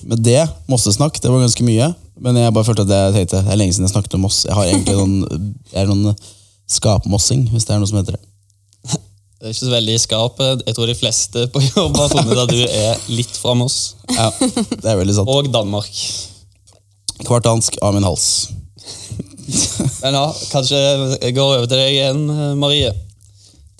med 0.09 0.23
det. 0.25 0.41
Mossesnakk, 0.71 1.19
det 1.21 1.29
var 1.29 1.43
ganske 1.43 1.67
mye. 1.67 1.91
Men 2.21 2.37
jeg 2.37 2.53
bare 2.53 2.65
følte 2.67 2.87
at 2.87 2.91
jeg 2.95 3.13
tenkte, 3.15 3.43
det 3.45 3.53
er 3.53 3.59
lenge 3.59 3.73
siden 3.75 3.85
jeg 3.87 3.93
snakket 3.93 4.17
om 4.17 4.25
Moss. 4.25 4.41
Jeg 4.47 4.57
har 4.57 4.71
egentlig 4.71 4.97
noen, 5.01 5.53
jeg 5.71 5.83
er 5.83 5.91
noen 5.91 6.15
skapmossing, 6.71 7.45
hvis 7.53 7.67
det 7.67 7.75
er 7.75 7.81
noe 7.83 7.89
som 7.91 7.99
heter 8.01 8.17
det. 8.17 8.23
Det 9.41 9.47
er 9.49 9.53
ikke 9.55 9.65
så 9.65 9.71
veldig 9.71 9.93
i 9.97 10.01
skapet. 10.01 10.59
Jeg 10.67 10.75
tror 10.77 10.85
de 10.85 10.93
fleste 10.93 11.43
på 11.49 11.61
jobb 11.65 11.95
har 11.97 12.11
funnet 12.11 12.29
ut 12.29 12.41
at 12.43 12.51
du 12.53 12.59
er 12.61 12.99
litt 13.09 13.37
fra 13.41 13.55
Moss. 13.57 13.77
Ja, 14.13 14.27
det 14.37 14.85
er 14.85 14.99
veldig 14.99 15.15
sant. 15.17 15.31
Og 15.33 15.47
Danmark. 15.49 15.95
Kvartansk 17.25 17.79
av 17.81 17.95
min 17.95 18.05
hals. 18.05 18.27
Men 20.03 20.13
ja, 20.19 20.27
kanskje 20.51 20.77
jeg 20.77 21.33
går 21.33 21.55
over 21.55 21.65
til 21.65 21.81
deg 21.81 21.89
igjen, 21.95 22.21
Marie. 22.61 22.91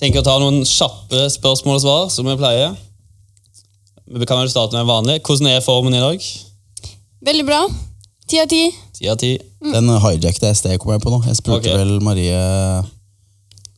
Tenker 0.02 0.24
å 0.24 0.26
ta 0.26 0.40
noen 0.42 0.64
kjappe 0.66 1.28
spørsmål 1.30 1.78
og 1.78 1.84
svar, 1.84 2.10
som 2.10 2.26
vi 2.26 2.34
pleier. 2.42 2.74
Vi 4.10 4.26
kan 4.26 4.42
vel 4.42 4.50
starte 4.50 4.74
med 4.74 4.88
en 4.88 4.90
vanlig. 4.90 5.20
Hvordan 5.22 5.52
er 5.52 5.62
formen 5.62 5.94
i 5.94 6.02
dag? 6.02 6.26
Veldig 7.30 7.46
bra. 7.46 7.60
Ti 8.26 8.42
av 8.42 8.50
ti. 8.50 8.64
Ti 8.98 9.14
av 9.14 9.22
ti. 9.22 9.36
Den 9.62 9.94
jeg 9.94 10.26
i 10.26 10.54
sted, 10.58 10.74
kom 10.82 10.96
jeg 10.96 11.06
på 11.06 11.14
nå. 11.14 11.22
Jeg 11.30 11.38
spurte 11.38 11.70
okay. 11.70 11.78
vel 11.78 12.02
Marie 12.02 12.42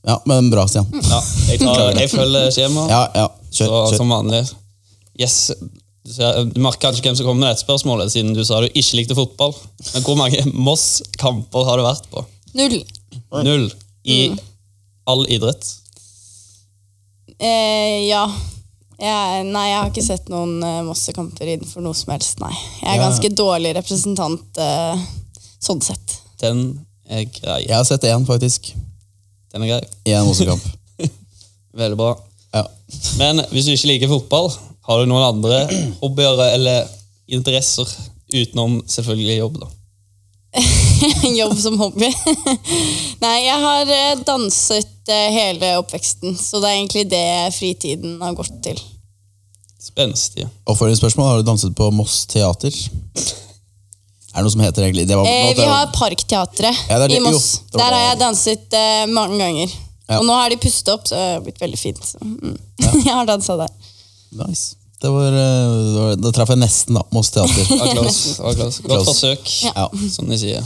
Ja, 0.03 0.17
men 0.27 0.49
bra, 0.51 0.65
Stian. 0.67 0.87
Ja, 1.13 1.21
jeg, 1.47 1.59
tar, 1.61 1.93
jeg 1.95 2.09
følger 2.11 2.49
skjemaet. 2.51 2.91
Ja, 2.91 3.03
ja. 3.15 3.27
Kjør. 3.53 3.67
Så, 3.69 3.79
kjør. 3.91 3.97
som 4.01 4.11
vanlig. 4.11 4.41
Yes. 5.19 5.37
Du, 6.03 6.11
ser, 6.11 6.41
du 6.51 6.57
merker 6.59 6.89
kanskje 6.89 7.05
hvem 7.05 7.15
som 7.15 7.27
kommer 7.29 7.45
med 7.45 7.53
dette 7.53 7.63
spørsmålet, 7.63 8.11
siden 8.11 8.33
du 8.35 8.41
sa 8.43 8.59
du 8.59 8.67
ikke 8.73 8.97
likte 8.99 9.15
fotball. 9.15 9.53
Men 9.93 10.03
hvor 10.03 10.17
mange 10.19 10.41
Moss-kamper 10.51 11.69
har 11.69 11.79
du 11.79 11.85
vært 11.85 12.09
på? 12.11 12.25
Null. 12.59 12.81
Null. 13.45 13.69
I 14.03 14.17
all 15.07 15.23
idrett. 15.31 15.63
Eh, 17.39 18.03
ja. 18.09 18.25
Jeg, 19.03 19.45
nei, 19.49 19.63
jeg 19.69 19.77
har 19.79 19.89
ikke 19.89 20.03
sett 20.05 20.29
noen 20.31 20.59
uh, 20.63 20.81
Moss-kamper 20.87 21.49
innenfor 21.55 21.83
noe 21.83 21.95
som 21.97 22.11
helst, 22.13 22.39
nei. 22.43 22.53
Jeg 22.81 22.91
er 22.93 22.99
Ja. 22.99 23.07
ganske 23.07 23.31
dårlig 23.35 23.73
representant 23.79 24.59
uh, 24.61 24.99
sånn 25.63 25.81
sett. 25.83 26.19
Den 26.43 26.61
er 27.09 27.25
grei. 27.31 27.63
Jeg 27.65 27.75
har 27.75 27.87
sett 27.87 28.05
én, 28.07 28.23
faktisk. 28.27 28.73
Den 29.53 29.65
er 29.65 29.75
grei. 29.75 29.83
I 30.09 30.15
en 30.17 30.25
Mosse-kamp. 30.27 30.63
Veldig 31.83 31.97
bra. 31.99 32.15
Ja. 32.53 32.65
Men 33.19 33.43
hvis 33.51 33.67
du 33.67 33.73
ikke 33.75 33.91
liker 33.91 34.11
fotball, 34.11 34.49
har 34.87 34.99
du 34.99 35.09
noen 35.09 35.27
andre 35.27 35.63
hobbyer 36.01 36.41
eller 36.49 36.89
interesser 37.31 37.89
utenom 38.33 38.81
selvfølgelig 38.89 39.37
jobb? 39.37 39.61
da? 39.61 39.69
Jobb 41.39 41.55
som 41.57 41.79
hobby. 41.81 42.09
nei, 43.23 43.37
jeg 43.45 43.61
har 43.63 43.93
eh, 43.93 44.19
danset 44.25 45.09
eh, 45.09 45.29
hele 45.33 45.71
oppveksten, 45.81 46.35
så 46.37 46.61
det 46.61 46.69
er 46.69 46.77
egentlig 46.77 47.05
det 47.09 47.29
fritiden 47.55 48.19
har 48.21 48.35
gått 48.37 48.53
til. 48.65 48.81
Spenstig. 49.81 50.45
Oppfølgingsspørsmål. 50.69 51.27
Har 51.27 51.41
du 51.41 51.49
danset 51.49 51.73
på 51.75 51.89
Moss 51.91 52.23
Teater? 52.29 52.73
Er 54.33 54.41
det 54.41 54.43
noe 54.47 54.51
som 54.55 54.61
heter 54.65 54.83
egentlig 54.87 55.05
det 55.07 55.15
var, 55.17 55.27
Eh, 55.29 55.53
vi 55.53 55.65
har 55.69 55.87
Parkteatret 55.93 56.77
Ja, 56.89 56.99
det 56.99 57.09
det- 57.11 57.17
i 57.17 57.19
Moss. 57.21 57.59
jo, 57.61 57.65
det 57.71 57.79
var 57.81 57.89
Der 57.91 57.97
har 57.97 58.05
jeg 58.09 58.19
danset 58.19 58.73
eh, 58.73 59.05
mange 59.05 59.37
ganger. 59.37 59.69
Ja. 60.09 60.19
Og 60.19 60.25
nå 60.25 60.33
har 60.33 60.49
de 60.49 60.57
pustet 60.57 60.89
opp, 60.93 61.05
så 61.07 61.15
det 61.15 61.27
har 61.33 61.41
blitt 61.45 61.59
veldig 61.61 61.79
fint. 61.79 62.01
Så, 62.03 62.17
mm. 62.19 62.57
jeg 63.05 63.13
har 63.13 63.25
dansa 63.29 63.55
der. 63.57 63.69
Nice. 64.33 64.75
Det 65.01 65.11
var, 65.11 65.27
eh, 65.27 65.93
det 65.93 66.01
var, 66.01 66.15
da 66.15 66.31
traff 66.31 66.49
jeg 66.49 66.57
nesten, 66.59 66.95
da. 66.95 67.03
Moss 67.11 67.29
Teater. 67.29 67.65
Close. 67.93 68.35
Close. 68.55 68.81
Godt 68.83 69.05
forsøk, 69.05 69.53
Ja. 69.75 69.87
som 70.11 70.27
de 70.29 70.37
sier. 70.37 70.63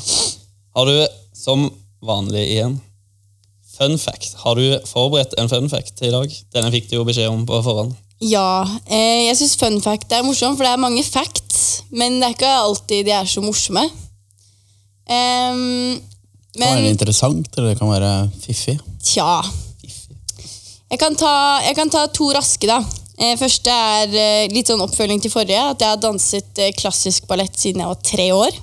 Har 0.76 0.86
du, 0.86 1.08
som 1.34 1.70
vanlig 2.06 2.48
igjen, 2.56 2.80
fun 3.78 3.98
fact? 3.98 4.34
Har 4.44 4.56
du 4.56 4.80
forberedt 4.90 5.34
en 5.38 5.50
fun 5.50 5.70
fact 5.70 5.96
til 5.98 6.08
i 6.08 6.12
dag? 6.12 6.34
Denne 6.54 6.72
fikk 6.72 6.90
du 6.90 6.96
jo 6.98 7.04
beskjed 7.06 7.30
om 7.30 7.46
på 7.46 7.62
forhånd. 7.66 7.96
Ja, 8.24 8.66
eh, 8.90 9.28
jeg 9.28 9.38
syns 9.38 9.58
fun 9.60 9.78
fact 9.84 10.12
er 10.12 10.26
morsomt, 10.26 10.58
for 10.58 10.66
det 10.66 10.74
er 10.74 10.82
mange 10.82 11.04
facts, 11.06 11.84
men 11.94 12.18
det 12.18 12.32
er 12.32 12.36
ikke 12.36 12.54
alltid 12.64 13.06
de 13.06 13.14
er 13.14 13.30
så 13.30 13.44
morsomme. 13.46 13.84
Um, 15.08 16.02
Det 16.58 16.66
kan 16.66 16.82
være 16.82 16.90
interessant, 16.90 17.48
eller 17.56 17.70
det 17.70 17.80
kan 17.80 17.92
være 17.92 18.30
fiffig. 18.42 18.80
tja 19.04 19.42
jeg 20.88 21.00
kan, 21.00 21.16
ta, 21.20 21.60
jeg 21.66 21.76
kan 21.76 21.90
ta 21.92 22.06
to 22.08 22.30
raske, 22.32 22.68
da. 22.68 22.80
Eh, 23.20 23.34
første 23.36 23.68
er 23.70 24.14
eh, 24.16 24.54
litt 24.54 24.70
sånn 24.72 24.80
oppfølging 24.80 25.20
til 25.20 25.34
forrige. 25.34 25.60
At 25.60 25.82
jeg 25.84 25.92
har 25.92 26.00
danset 26.00 26.62
klassisk 26.80 27.28
ballett 27.28 27.60
siden 27.60 27.84
jeg 27.84 27.92
var 27.92 28.00
tre 28.08 28.28
år. 28.32 28.56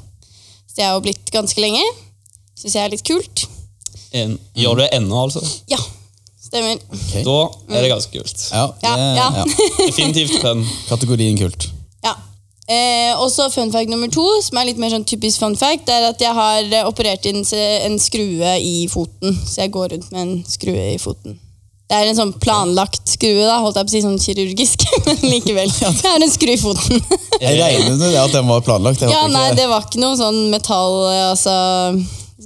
Så 0.64 0.78
det 0.78 0.87
har 0.87 0.94
jo 0.96 1.02
blitt 1.04 1.28
ganske 1.34 1.61
lenge. 1.61 1.82
Syns 2.56 2.78
jeg 2.78 2.80
er 2.80 2.94
litt 2.94 3.04
kult. 3.04 3.44
En, 4.16 4.38
gjør 4.56 4.78
du 4.78 4.82
det 4.87 4.88
ennå, 4.96 5.20
altså? 5.26 5.44
Ja, 5.68 5.76
stemmer. 6.54 6.78
Okay. 6.94 7.25
Da 7.26 7.38
er 7.75 7.82
det 7.84 7.90
ganske 7.92 8.14
kult. 8.14 8.46
Ja, 8.54 8.66
Ja, 8.87 8.94
det- 8.96 9.16
ja. 9.18 9.44
Definitivt 9.88 10.38
fun. 10.40 10.64
Kategorien 10.88 11.37
kult. 11.38 11.68
Ja. 12.04 12.14
Eh, 12.64 13.12
og 13.20 13.28
så 13.30 13.50
fun 13.52 13.70
fact 13.75 13.90
nummer 13.92 14.08
to, 14.08 14.25
som 14.40 14.56
er 14.56 14.70
litt 14.70 14.78
mer 14.80 14.88
sånn 14.94 15.04
typisk 15.04 15.42
fun 15.42 15.56
fact, 15.56 15.88
er 15.92 16.06
at 16.08 16.20
jeg 16.23 16.32
har 16.32 16.62
eh, 16.64 16.87
operert 16.88 17.26
inn 17.28 17.42
en 17.44 17.99
skrue 18.00 18.54
i 18.62 18.87
foten. 18.88 19.34
Så 19.44 19.61
jeg 19.66 19.73
går 19.75 19.90
rundt 19.92 20.12
med 20.14 20.23
en 20.23 20.44
skrue 20.49 20.94
i 20.94 20.99
foten. 21.02 21.40
Det 21.84 21.99
er 22.00 22.08
en 22.08 22.16
sånn 22.16 22.32
planlagt 22.40 23.11
skrue, 23.12 23.42
da, 23.44 23.58
holdt 23.61 23.76
jeg 23.76 23.84
på 23.84 23.90
å 23.90 23.92
si 23.92 24.00
sånn 24.00 24.16
kirurgisk, 24.18 24.87
men 25.04 25.18
likevel. 25.34 25.68
Jeg 25.68 25.92
har 26.08 26.23
en 26.25 26.32
skru 26.32 26.54
i 26.54 26.56
foten. 26.56 27.02
Jeg 27.42 27.58
regner 27.61 27.99
med 28.00 28.16
at 28.23 28.32
den 28.32 28.49
var 28.49 28.64
planlagt. 28.64 29.02
Jeg 29.04 29.12
ja, 29.12 29.20
håper 29.26 29.34
nei, 29.37 29.44
ikke- 29.50 29.58
det 29.61 29.68
var 29.68 29.84
ikke 29.84 30.00
noe 30.00 30.16
sånn 30.16 30.38
metall, 30.54 30.96
eh, 31.12 31.30
altså 31.34 31.52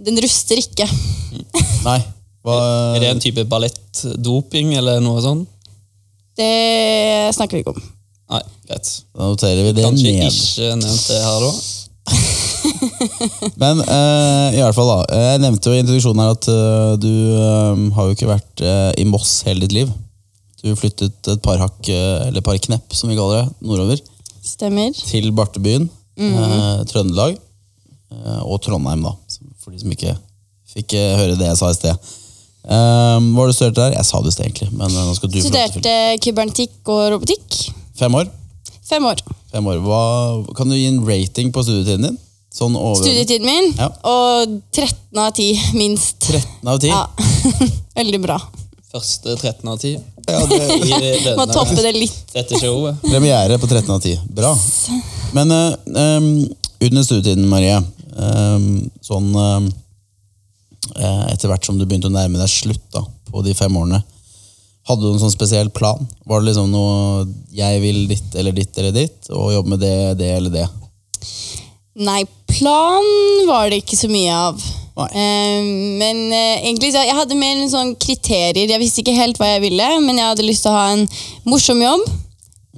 Den 0.05 0.19
ruster 0.23 0.59
ikke. 0.59 0.89
Nei. 1.87 2.01
Hva, 2.47 2.57
Er 2.97 3.03
det 3.03 3.11
en 3.13 3.23
type 3.23 3.45
ballettdoping 3.51 4.77
eller 4.79 5.01
noe 5.05 5.23
sånt? 5.25 5.49
Det 6.39 7.35
snakker 7.35 7.59
vi 7.59 7.65
ikke 7.65 7.75
om. 7.75 7.83
Nei, 8.31 8.43
greit. 8.69 8.91
Da 9.17 9.31
noterer 9.33 9.65
vi 9.67 9.73
det 9.75 9.85
Kanskje 9.89 10.13
ned. 10.15 10.33
ikke 10.33 10.73
nevnt 10.79 11.07
det 11.11 11.21
her 11.25 11.47
da. 11.47 11.53
Men 13.63 13.81
uh, 13.83 14.49
i 14.55 14.61
alle 14.63 14.75
fall 14.77 14.89
da, 14.91 14.99
jeg 15.13 15.41
nevnte 15.43 15.71
jo 15.71 15.77
i 15.77 15.81
introduksjonen 15.83 16.23
her 16.23 16.37
at 16.37 16.47
uh, 16.53 16.93
du 17.01 17.11
eh, 17.11 17.83
har 17.97 18.07
jo 18.09 18.15
ikke 18.17 18.31
vært 18.31 18.63
i 19.01 19.05
Moss 19.09 19.41
hele 19.49 19.67
ditt 19.67 19.75
liv. 19.77 19.91
Du 20.63 20.73
flyttet 20.79 21.29
et 21.31 21.43
par 21.45 21.61
hakk, 21.63 21.89
eller 21.89 22.43
par 22.43 22.59
knepp 22.59 22.95
som 22.97 23.11
vi 23.11 23.17
kaller 23.19 23.45
det, 23.45 23.53
nordover, 23.63 24.01
Stemmer. 24.43 24.91
til 25.07 25.31
Bartebyen, 25.37 25.85
eh, 26.19 26.81
Trøndelag, 26.91 27.37
eh, 28.11 28.41
og 28.43 28.59
Trondheim 28.65 29.05
da, 29.07 29.13
for 29.63 29.71
de 29.71 29.79
som 29.79 29.93
ikke 29.95 30.17
fikk 30.75 30.97
høre 31.21 31.37
det 31.39 31.47
jeg 31.47 31.61
sa 31.61 31.71
i 31.71 31.77
sted. 31.79 32.09
Eh, 32.69 33.19
hva 33.33 33.45
har 33.45 33.49
du 33.49 33.57
studert 33.57 33.79
der? 33.79 33.97
Jeg 33.97 34.05
sa 34.05 34.21
det 34.21 34.35
sted 34.35 34.45
egentlig, 34.45 34.69
men 34.77 34.93
eh, 34.93 35.07
nå 35.09 35.17
skal 35.17 35.33
du. 35.33 35.41
Studerte 35.41 35.95
kybernetikk 36.25 36.93
og 36.93 37.05
robotikk. 37.15 37.61
Fem 37.97 38.15
år? 38.19 38.29
Fem 38.89 39.05
år. 39.09 39.23
Fem 39.53 39.69
år. 39.73 39.81
Hva, 39.85 40.01
kan 40.57 40.69
du 40.69 40.77
gi 40.77 40.89
en 40.91 41.01
rating 41.09 41.53
på 41.55 41.65
studietiden 41.65 42.11
din? 42.11 42.19
Sånn 42.53 42.77
Studietiden 42.77 43.47
min. 43.47 43.73
Ja. 43.77 43.89
Og 44.09 44.55
13 44.73 45.21
av 45.21 45.33
10, 45.33 45.75
minst. 45.79 46.29
13 46.29 46.71
av 46.73 46.81
10? 46.81 46.93
Ja, 46.93 47.05
Veldig 47.99 48.21
bra. 48.25 48.39
Første 48.89 49.35
13 49.37 49.69
av 49.69 49.77
10 49.77 49.99
Ja, 50.29 50.39
det, 50.49 51.35
Må 51.39 51.45
toppe 51.51 51.77
det 51.85 51.93
litt. 51.97 52.17
dette 52.33 52.57
showet. 52.61 53.01
Premiere 53.05 53.59
på 53.61 53.69
13 53.69 53.93
av 53.93 54.01
10. 54.01 54.25
Bra. 54.37 54.55
Men 55.37 55.53
uh, 55.53 55.75
um, 55.93 56.31
under 56.81 57.05
studietiden, 57.05 57.45
Marie, 57.49 57.77
um, 58.17 58.89
sånn 59.05 59.29
um, 59.35 59.69
eh, 59.69 59.77
etter 60.97 61.51
hvert 61.51 61.67
som 61.67 61.79
du 61.79 61.85
begynte 61.87 62.11
å 62.11 62.15
nærme 62.15 62.41
deg 62.41 62.51
slutt 62.51 62.87
da, 62.95 63.03
på 63.29 63.43
de 63.47 63.55
fem 63.57 63.77
årene, 63.77 64.03
hadde 64.89 65.05
du 65.05 65.13
en 65.13 65.21
sånn 65.21 65.35
spesiell 65.35 65.69
plan? 65.75 66.01
Var 66.25 66.41
det 66.41 66.49
liksom 66.49 66.71
noe 66.73 67.27
'jeg 67.53 67.81
vil 67.83 68.07
ditt 68.09 68.35
eller 68.35 68.53
ditt 68.53 68.79
eller 68.79 68.93
ditt', 68.93 69.31
og 69.31 69.53
jobbe 69.53 69.69
med 69.75 69.81
det, 69.81 70.19
det 70.19 70.31
eller 70.37 70.51
det? 70.51 70.69
Nei, 71.99 72.23
plan 72.47 73.09
var 73.47 73.69
det 73.69 73.83
ikke 73.83 73.99
så 73.99 74.09
mye 74.09 74.33
av. 74.33 74.63
Eh, 74.99 75.63
men 75.99 76.33
eh, 76.33 76.63
egentlig 76.65 76.93
så 76.95 77.05
jeg 77.05 77.15
hadde 77.15 77.39
mer 77.39 77.59
en 77.59 77.71
sånn 77.71 77.93
kriterier. 78.01 78.71
Jeg 78.71 78.81
visste 78.81 79.03
ikke 79.03 79.19
helt 79.19 79.39
hva 79.39 79.53
jeg 79.53 79.67
ville, 79.67 79.89
men 80.01 80.19
jeg 80.19 80.31
hadde 80.31 80.47
lyst 80.47 80.65
til 80.67 80.73
å 80.73 80.79
ha 80.79 80.89
en 80.95 81.05
morsom 81.45 81.83
jobb. 81.83 82.07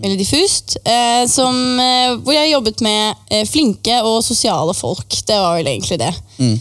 Veldig 0.00 0.18
diffust. 0.18 0.78
Eh, 0.84 1.24
som, 1.28 1.54
eh, 1.80 2.16
hvor 2.24 2.34
jeg 2.34 2.52
jobbet 2.52 2.80
med 2.84 3.14
eh, 3.30 3.46
flinke 3.48 4.00
og 4.02 4.22
sosiale 4.24 4.74
folk. 4.76 5.20
Det 5.28 5.36
var 5.36 5.58
vel 5.60 5.72
egentlig 5.74 6.00
det. 6.00 6.12
Eh, 6.40 6.56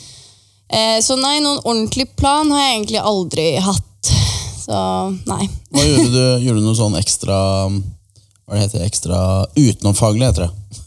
så 1.01 1.15
nei, 1.17 1.39
noen 1.41 1.61
ordentlig 1.63 2.05
plan 2.19 2.51
har 2.53 2.61
jeg 2.67 2.75
egentlig 2.77 2.99
aldri 3.01 3.45
hatt. 3.63 4.11
Så 4.59 4.79
nei. 5.25 5.47
Hva 5.73 5.85
gjorde 5.87 6.11
du? 6.13 6.25
Gjorde 6.45 6.61
du 6.61 6.65
noe 6.67 6.77
sånn 6.77 6.97
ekstra 6.99 7.37
Hva 7.69 8.53
det 8.53 8.61
heter 8.67 8.83
Ekstra 8.85 9.17
utenomfaglig, 9.57 10.27
heter 10.29 10.45
det? 10.45 10.83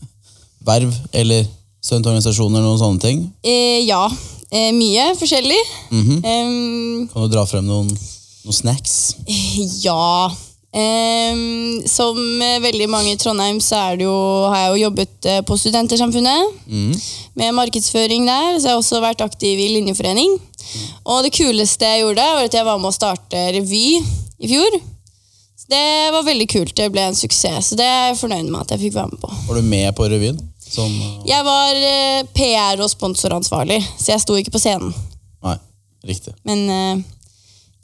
Verv 0.67 0.95
eller 1.19 1.49
studentorganisasjoner, 1.83 2.63
noen 2.63 2.79
sånne 2.79 3.03
ting? 3.03 3.25
Eh, 3.43 3.83
ja. 3.89 4.05
Eh, 4.55 4.71
mye 4.77 5.09
forskjellig. 5.19 5.59
Eh, 5.91 6.53
Kan 7.11 7.25
du 7.25 7.29
dra 7.33 7.43
frem 7.51 7.67
noen, 7.67 7.91
noen 7.91 8.55
snacks? 8.55 9.17
Ja. 9.83 10.31
Ehm, 10.73 11.83
som 11.87 12.17
eh, 12.43 12.61
veldig 12.65 12.87
mange 12.89 13.13
i 13.13 13.19
Trondheim 13.21 13.59
så 13.61 13.77
er 13.91 13.99
det 14.01 14.07
jo, 14.07 14.15
har 14.49 14.63
jeg 14.63 14.71
jo 14.73 14.85
jobbet 14.87 15.29
eh, 15.29 15.43
på 15.45 15.59
Studentersamfunnet. 15.61 16.55
Med 17.37 17.55
markedsføring 17.59 18.25
der. 18.29 18.57
Så 18.57 18.69
jeg 18.71 18.73
har 18.73 18.81
også 18.81 19.03
vært 19.05 19.25
aktiv 19.25 19.61
i 19.61 19.69
linjeforening. 19.77 20.39
Og 21.05 21.21
det 21.27 21.35
kuleste 21.37 21.85
jeg 21.85 22.05
gjorde, 22.07 22.25
var 22.39 22.49
at 22.49 22.57
jeg 22.57 22.65
var 22.65 22.81
med 22.81 22.89
å 22.89 22.97
starte 22.97 23.45
revy 23.59 23.85
i 24.41 24.49
fjor. 24.49 24.79
Så 25.61 25.69
det 25.71 25.85
var 26.15 26.25
veldig 26.27 26.49
kult. 26.51 26.73
Det 26.79 26.89
ble 26.95 27.05
en 27.11 27.19
suksess. 27.19 27.73
Så 27.73 27.79
det 27.79 27.85
er 27.87 28.09
jeg 28.11 28.21
fornøyd 28.23 28.49
med 28.49 28.63
at 28.65 28.73
jeg 28.75 28.87
fikk 28.87 28.97
være 28.97 29.13
med 29.13 29.21
på. 29.23 29.31
Var 29.51 29.61
du 29.61 29.69
med 29.69 29.93
på 29.99 30.09
revyen? 30.11 30.41
Som, 30.73 30.89
uh, 30.89 31.21
Jeg 31.29 31.45
var 31.45 31.77
eh, 31.77 32.23
PR- 32.33 32.81
og 32.81 32.89
sponsoransvarlig, 32.89 33.77
så 34.01 34.15
jeg 34.15 34.23
sto 34.23 34.39
ikke 34.41 34.55
på 34.55 34.61
scenen. 34.63 34.95
nei, 35.45 35.59
riktig. 36.09 36.33
Men 36.49 36.63
eh, 36.73 37.03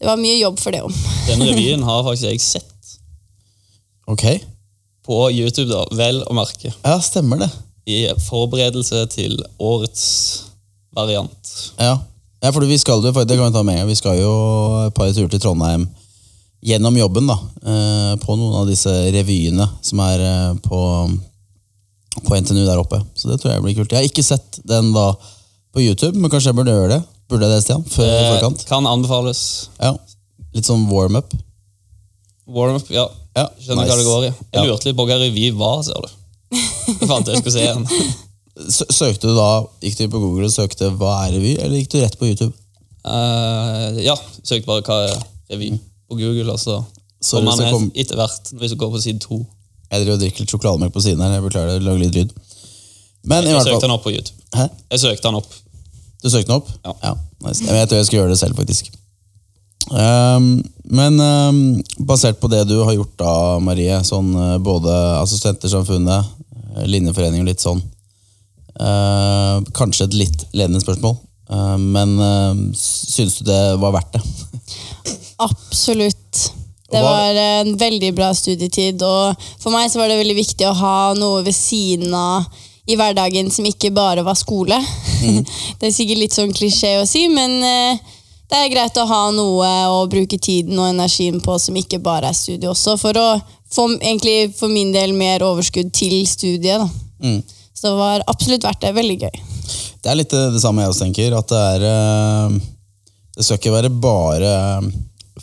det 0.01 0.09
var 0.09 0.17
mye 0.17 0.39
jobb 0.39 0.57
for 0.63 0.73
det 0.73 0.81
òg. 0.87 0.95
Den 1.29 1.45
revyen 1.45 1.85
har 1.91 2.01
faktisk 2.07 2.31
jeg 2.31 2.41
sett 2.41 2.71
Ok. 4.09 4.25
på 5.09 5.31
YouTube, 5.33 5.71
da, 5.73 5.87
vel 5.97 6.21
å 6.29 6.35
merke. 6.37 6.69
Ja, 6.85 6.99
stemmer 7.01 7.41
det. 7.41 7.49
I 7.89 8.03
forberedelse 8.21 9.07
til 9.09 9.39
årets 9.57 10.05
variant. 10.93 11.53
Ja, 11.81 11.95
ja 12.45 12.53
for 12.53 12.67
vi 12.69 12.77
skal 12.81 13.01
jo, 13.01 13.13
det 13.13 13.39
kan 13.39 13.47
vi 13.47 13.57
ta 13.57 13.65
med, 13.65 13.87
vi 13.89 13.97
skal 13.97 14.19
jo 14.21 14.33
et 14.87 14.97
par 14.97 15.09
turer 15.17 15.31
til 15.33 15.41
Trondheim 15.41 15.87
gjennom 16.65 16.97
jobben 16.99 17.29
da, 17.31 17.39
eh, 17.63 18.15
på 18.21 18.37
noen 18.37 18.59
av 18.61 18.69
disse 18.69 18.93
revyene 19.15 19.65
som 19.81 20.03
er 20.05 20.25
eh, 20.27 20.55
på, 20.65 20.81
på 22.27 22.41
NTNU 22.43 22.65
der 22.67 22.81
oppe. 22.83 23.01
Så 23.15 23.31
det 23.31 23.39
tror 23.41 23.55
jeg 23.55 23.65
blir 23.65 23.79
kult. 23.79 23.95
Jeg 23.95 24.03
har 24.03 24.11
ikke 24.11 24.27
sett 24.27 24.61
den 24.67 24.91
da 24.97 25.13
på 25.73 25.85
YouTube, 25.85 26.19
men 26.19 26.33
kanskje 26.33 26.51
jeg 26.51 26.59
burde 26.59 26.75
gjøre 26.75 26.97
det. 26.97 27.03
Burde 27.29 27.49
jeg 27.49 27.55
det, 27.55 27.65
Stian? 27.65 27.85
Før 27.93 28.09
i 28.09 28.29
Eh, 28.43 28.65
kan 28.69 28.89
anbefales. 28.89 29.69
Ja. 29.79 29.95
Litt 30.57 30.69
sånn 30.69 30.89
warm-up. 30.91 31.35
Warm-up, 32.49 32.89
ja. 32.91 33.05
Ja, 33.39 33.45
Skjønner 33.63 33.85
nice. 33.85 33.91
hva 33.93 33.99
det 34.01 34.07
går 34.09 34.25
i. 34.29 34.31
Jeg 34.57 34.69
lurte 34.71 34.89
litt 34.89 34.99
på 34.99 35.07
hva 35.09 35.19
revy 35.23 35.51
var, 35.59 35.83
ser 35.87 36.05
du. 36.05 36.17
Jeg 36.59 37.09
fant 37.11 37.29
jeg 37.31 37.43
skulle 37.43 37.55
se 37.55 37.65
igjen. 37.67 37.85
Søkte 38.99 39.29
du 39.31 39.37
da, 39.37 39.49
gikk 39.85 39.99
du 40.01 40.07
på 40.11 40.19
Google 40.23 40.49
og 40.49 40.55
søkte 40.55 40.89
hva 40.99 41.13
er 41.27 41.37
revy, 41.37 41.53
eller 41.63 41.79
gikk 41.79 41.93
du 41.93 42.01
rett 42.03 42.17
på 42.19 42.27
YouTube? 42.31 42.51
Uh, 43.07 43.95
ja, 44.03 44.17
søkte 44.43 44.67
bare 44.67 44.83
hva 44.83 44.97
er 45.07 45.15
revy 45.55 45.71
på 46.09 46.19
Google, 46.19 46.49
og 46.57 46.59
så 46.63 46.81
Sorry, 47.21 47.47
Kommer 47.49 47.65
han 47.67 47.75
kom, 47.75 47.87
etter 47.99 48.19
hvert, 48.19 48.51
hvis 48.61 48.75
du 48.75 48.77
går 48.79 48.91
på 48.95 49.01
side 49.03 49.19
to. 49.25 49.41
jeg 49.91 50.03
driver 50.05 50.15
og 50.17 50.21
drikker 50.23 50.45
litt 50.45 50.53
sjokolademelk 50.53 50.93
på 50.95 51.03
siden 51.03 51.23
her. 51.25 51.33
Jeg 51.35 51.45
beklager, 51.49 51.73
det 51.79 51.87
lager 51.87 52.03
litt 52.05 52.15
lyd. 52.15 52.35
Men 53.27 53.43
jeg, 53.49 53.57
Jeg 53.57 53.65
søkte 53.67 53.89
han 53.89 53.95
opp 53.97 54.05
på 54.05 54.13
YouTube. 54.15 54.39
Hæ? 54.55 54.67
Jeg 54.95 55.01
søkte 55.03 55.31
han 55.33 55.39
opp. 55.41 55.57
Du 56.23 56.29
søkte 56.31 56.47
den 56.51 56.57
opp? 56.61 56.71
Ja. 56.87 57.15
nice. 57.47 57.65
Jeg 57.67 57.75
vet 57.75 57.91
jo 57.95 57.99
jeg 57.99 58.07
skal 58.07 58.19
gjøre 58.21 58.31
det 58.35 58.39
selv, 58.39 58.59
faktisk. 58.59 58.93
Ehm, 59.93 60.65
men 60.85 61.21
um, 61.21 61.83
basert 61.99 62.41
på 62.41 62.49
det 62.49 62.65
du 62.69 62.79
har 62.83 62.93
gjort 62.93 63.15
da, 63.21 63.33
Marie, 63.61 63.97
sånn 64.05 64.31
eh, 64.37 64.57
både 64.61 64.93
Assistentersamfunnet, 65.23 66.29
eh, 66.77 66.85
Linjeforening 66.89 67.45
og 67.45 67.49
litt 67.51 67.65
sånn 67.65 67.81
uh, 68.81 69.59
Kanskje 69.77 70.09
et 70.09 70.17
litt 70.17 70.45
ledende 70.57 70.81
spørsmål, 70.81 71.17
uh, 71.53 71.77
men 71.81 72.15
uh, 72.21 72.53
syns 72.77 73.41
du 73.41 73.49
det 73.49 73.61
var 73.81 73.97
verdt 73.97 74.17
det? 74.17 74.23
Absolutt. 75.49 76.49
Det 76.89 77.03
var 77.05 77.37
en 77.37 77.75
veldig 77.77 78.15
bra 78.17 78.31
studietid, 78.33 79.03
og 79.05 79.37
for 79.61 79.75
meg 79.75 79.91
så 79.93 80.01
var 80.01 80.09
det 80.09 80.23
veldig 80.23 80.39
viktig 80.39 80.71
å 80.71 80.77
ha 80.79 80.97
noe 81.19 81.43
ved 81.45 81.57
siden 81.57 82.15
av 82.17 82.49
i 82.89 82.97
hverdagen 82.97 83.51
som 83.53 83.67
ikke 83.69 83.91
bare 83.93 84.25
var 84.25 84.39
skole. 84.41 84.79
det 85.79 85.91
er 85.91 85.93
sikkert 85.93 86.23
litt 86.23 86.37
sånn 86.37 86.55
klisjé 86.57 86.95
å 87.03 87.05
si, 87.09 87.27
men 87.29 87.59
eh, 87.61 88.15
det 88.49 88.59
er 88.59 88.73
greit 88.73 88.97
å 88.97 89.07
ha 89.09 89.23
noe 89.35 89.69
å 89.93 90.01
bruke 90.09 90.39
tiden 90.41 90.79
og 90.81 90.89
energien 90.89 91.41
på 91.45 91.59
som 91.61 91.77
ikke 91.77 92.01
bare 92.01 92.31
er 92.31 92.37
studie 92.37 92.71
også, 92.71 92.97
for 93.01 93.19
å 93.21 93.29
få 93.73 93.91
egentlig 93.99 94.55
for 94.57 94.73
min 94.73 94.93
del 94.95 95.13
mer 95.17 95.45
overskudd 95.45 95.91
til 95.93 96.23
studiet. 96.29 96.81
Da. 96.81 96.89
Mm. 97.25 97.43
Så 97.77 97.91
det 97.91 97.99
var 97.99 98.25
absolutt 98.27 98.65
verdt 98.65 98.81
det. 98.83 98.95
Veldig 98.97 99.19
gøy. 99.21 99.37
Det 100.03 100.11
er 100.11 100.19
litt 100.19 100.33
det, 100.33 100.63
samme 100.63 100.83
jeg 100.83 100.95
også 100.95 101.05
tenker. 101.05 101.37
At 101.37 101.53
det 101.53 101.61
er 101.75 101.85
eh, 101.91 102.57
Det 103.37 103.45
skal 103.47 103.61
ikke 103.61 103.75
være 103.75 103.93
bare 104.03 104.49
eh, 104.51 104.89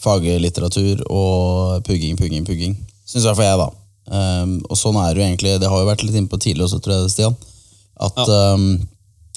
faglitteratur 0.02 1.06
og 1.06 1.86
pugging, 1.88 2.18
pugging, 2.20 2.44
pugging. 2.48 2.76
Syns 3.06 3.24
i 3.24 3.30
hvert 3.30 3.40
fall 3.40 3.52
jeg, 3.52 3.62
da. 3.62 3.70
Um, 4.06 4.58
og 4.70 4.78
sånn 4.78 4.98
er 5.02 5.14
det 5.14 5.22
jo 5.22 5.28
egentlig. 5.30 5.54
Det 5.62 5.70
har 5.72 5.82
jo 5.82 5.88
vært 5.88 6.04
litt 6.06 6.18
innpå 6.20 6.38
tidligere 6.42 6.68
også, 6.68 6.82
tror 6.84 6.98
jeg, 6.98 7.14
Stian. 7.14 7.38
At 8.06 8.20
um, 8.28 8.68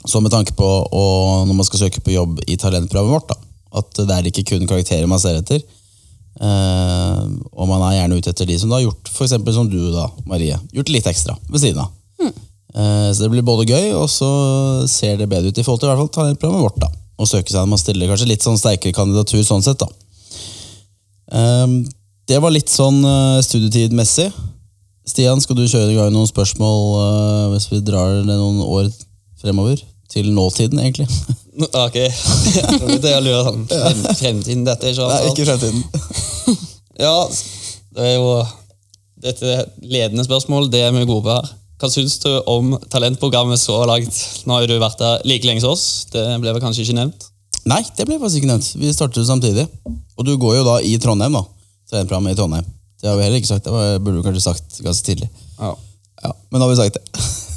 Så 0.09 0.21
med 0.23 0.33
tanke 0.33 0.55
på 0.57 0.67
å, 0.67 1.05
når 1.47 1.57
man 1.59 1.67
skal 1.67 1.87
søke 1.87 2.03
på 2.05 2.15
jobb 2.15 2.43
i 2.47 2.57
talentprogrammet 2.61 3.15
vårt, 3.15 3.33
da, 3.33 3.48
at 3.81 4.01
det 4.03 4.15
er 4.15 4.31
ikke 4.31 4.47
kun 4.53 4.67
karakterer 4.71 5.09
man 5.11 5.23
ser 5.23 5.41
etter. 5.41 5.63
Eh, 6.39 7.23
og 7.53 7.71
man 7.71 7.83
er 7.89 8.01
gjerne 8.01 8.19
ute 8.19 8.33
etter 8.35 8.49
de 8.49 8.59
som 8.61 8.71
da 8.71 8.79
har 8.79 8.87
gjort 8.87 9.11
for 9.11 9.31
som 9.31 9.71
du, 9.71 9.81
da, 9.95 10.09
Marie. 10.29 10.59
Gjort 10.75 10.93
litt 10.95 11.09
ekstra 11.11 11.37
ved 11.49 11.65
siden 11.65 11.83
av. 11.85 11.95
Eh, 12.79 13.11
så 13.13 13.25
det 13.25 13.31
blir 13.33 13.47
både 13.47 13.69
gøy, 13.69 13.93
og 13.97 14.09
så 14.13 14.29
ser 14.91 15.17
det 15.19 15.29
bedre 15.31 15.51
ut 15.51 15.59
i 15.59 15.65
forhold 15.65 15.81
til 15.81 15.89
i 15.89 15.93
hvert 15.93 16.03
fall 16.05 16.15
talentprogrammet 16.19 16.67
vårt. 16.67 16.83
da. 16.85 16.91
Å 17.19 17.27
søke 17.27 17.51
seg, 17.51 17.67
Man 17.67 17.81
stiller 17.81 18.11
kanskje 18.11 18.29
litt 18.31 18.45
sånn 18.45 18.61
sterkere 18.61 18.95
kandidatur 18.95 19.43
sånn 19.43 19.65
sett, 19.65 19.81
da. 19.81 19.89
Ehm, 21.33 21.81
det 22.29 22.39
var 22.41 22.53
litt 22.53 22.71
sånn 22.71 23.01
uh, 23.05 23.41
studietidmessig. 23.43 24.29
Stian, 25.09 25.41
skal 25.41 25.57
du 25.57 25.65
kjøre 25.65 25.95
i 25.95 25.97
gang 25.97 26.13
noen 26.13 26.29
spørsmål 26.29 26.83
eh, 27.01 27.45
hvis 27.55 27.71
vi 27.73 27.79
drar 27.81 28.19
det 28.27 28.35
noen 28.37 28.61
år 28.61 28.91
fremover? 29.41 29.81
Til 30.13 30.29
nåtiden, 30.37 30.81
egentlig. 30.83 31.09
Ok, 31.59 31.97
det 33.03 33.11
jeg 33.13 33.19
å 33.19 33.23
lure 33.25 33.41
sånn. 33.49 33.65
Frem, 33.71 34.03
fremtiden, 34.21 34.67
dette 34.67 34.93
Nei, 34.95 35.23
ikke 35.33 35.47
fremtiden. 35.49 35.83
Ja, 36.99 37.15
det 37.95 38.03
er 38.03 38.17
jo 38.17 38.31
Dette 39.23 39.53
ledende 39.87 40.25
spørsmål, 40.27 40.67
det 40.71 40.81
er 40.83 40.95
vi 40.95 41.05
gode 41.07 41.23
på 41.27 41.31
her. 41.31 41.51
Hva 41.79 41.91
syns 41.91 42.17
du 42.23 42.31
om 42.51 42.73
talentprogrammet 42.91 43.59
så 43.59 43.77
langt? 43.87 44.15
Nå 44.47 44.57
har 44.57 44.67
du 44.67 44.75
vært 44.83 44.99
der 44.99 45.23
like 45.27 45.47
lenge 45.47 45.63
som 45.63 45.75
oss. 45.75 46.07
Det 46.11 46.25
ble 46.43 46.55
vel 46.55 46.63
kanskje 46.63 46.85
ikke 46.85 46.97
nevnt? 46.99 47.29
Nei, 47.71 47.85
det 47.95 48.07
ble 48.07 48.19
faktisk 48.19 48.43
ikke 48.43 48.51
nevnt. 48.51 48.71
Vi 48.79 48.91
startet 48.95 49.27
samtidig. 49.29 49.67
Og 50.19 50.27
du 50.27 50.35
går 50.43 50.59
jo 50.59 50.65
da 50.67 50.79
i 50.83 50.95
Trondheim, 51.03 51.39
da. 51.39 51.45
Talentprogrammet 51.91 52.35
i 52.35 52.39
Trondheim. 52.39 52.71
Det 52.99 53.11
har 53.11 53.19
vi 53.19 53.27
heller 53.27 53.43
ikke 53.43 53.53
sagt. 53.53 53.67
Det 53.67 54.01
burde 54.03 54.19
du 54.19 54.27
kanskje 54.27 54.43
sagt 54.43 54.81
ganske 54.83 55.07
tidlig. 55.07 55.31
Ja. 55.59 55.75
Ja, 56.23 56.35
Men 56.51 56.59
nå 56.63 56.67
har 56.67 56.75
vi 56.75 56.81
sagt 56.83 56.99
det. 56.99 57.27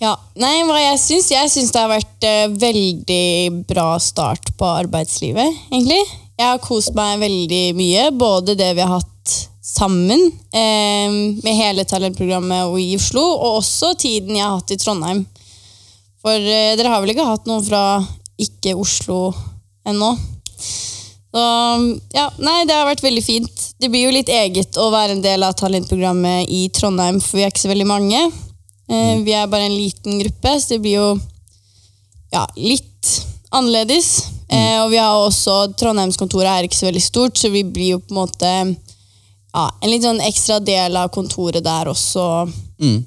Ja, 0.00 0.14
nei, 0.40 0.62
jeg 0.80 0.96
syns? 0.96 1.26
Jeg 1.28 1.50
syns 1.52 1.74
det 1.74 1.80
har 1.82 1.90
vært 1.92 2.24
eh, 2.24 2.46
veldig 2.48 3.64
bra 3.68 3.98
start 4.00 4.48
på 4.56 4.64
arbeidslivet, 4.64 5.58
egentlig. 5.68 6.00
Jeg 6.40 6.46
har 6.46 6.62
kost 6.64 6.94
meg 6.96 7.20
veldig 7.20 7.64
mye, 7.76 8.06
både 8.16 8.56
det 8.56 8.70
vi 8.78 8.80
har 8.80 8.94
hatt 8.94 9.34
sammen 9.60 10.24
eh, 10.56 11.12
med 11.44 11.52
hele 11.52 11.84
talentprogrammet 11.84 12.72
og 12.72 12.80
i 12.80 12.94
Oslo, 12.96 13.26
og 13.28 13.60
også 13.60 13.92
tiden 14.00 14.40
jeg 14.40 14.46
har 14.46 14.56
hatt 14.56 14.72
i 14.72 14.80
Trondheim. 14.80 15.22
For 16.24 16.32
eh, 16.32 16.72
dere 16.80 16.96
har 16.96 17.04
vel 17.04 17.12
ikke 17.12 17.28
hatt 17.28 17.50
noen 17.50 17.68
fra 17.68 17.84
ikke 18.40 18.78
Oslo 18.80 19.34
ennå? 19.84 20.14
Så 21.30 21.42
ja, 22.16 22.30
nei, 22.40 22.60
det 22.64 22.72
har 22.72 22.88
vært 22.88 23.04
veldig 23.04 23.22
fint. 23.22 23.66
Det 23.76 23.92
blir 23.92 24.08
jo 24.08 24.16
litt 24.16 24.32
eget 24.32 24.80
å 24.80 24.88
være 24.96 25.18
en 25.18 25.26
del 25.28 25.44
av 25.44 25.60
talentprogrammet 25.60 26.48
i 26.48 26.70
Trondheim, 26.72 27.20
for 27.20 27.36
vi 27.36 27.44
er 27.44 27.52
ikke 27.52 27.68
så 27.68 27.76
veldig 27.76 27.92
mange. 27.92 28.30
Eh, 28.90 29.16
Vi 29.24 29.34
er 29.36 29.50
bare 29.50 29.68
en 29.68 29.76
liten 29.76 30.18
gruppe, 30.22 30.56
så 30.60 30.74
det 30.74 30.80
blir 30.84 30.98
jo 30.98 31.08
ja, 32.32 32.46
litt 32.56 33.10
annerledes. 33.50 34.12
Eh, 34.50 34.78
og 34.82 34.90
vi 34.90 34.98
har 34.98 35.14
også 35.14 35.72
Trondheimskontoret 35.78 36.50
er 36.50 36.66
ikke 36.66 36.78
så 36.80 36.88
veldig 36.90 37.02
stort, 37.04 37.38
så 37.38 37.50
vi 37.54 37.62
blir 37.66 37.96
jo 37.96 38.00
på 38.02 38.14
en 38.14 38.22
måte 38.22 38.50
ja, 39.50 39.66
en 39.82 39.90
litt 39.90 40.04
sånn 40.06 40.22
ekstra 40.22 40.60
del 40.62 40.98
av 40.98 41.10
kontoret 41.14 41.64
der 41.64 41.90
også. 41.90 42.26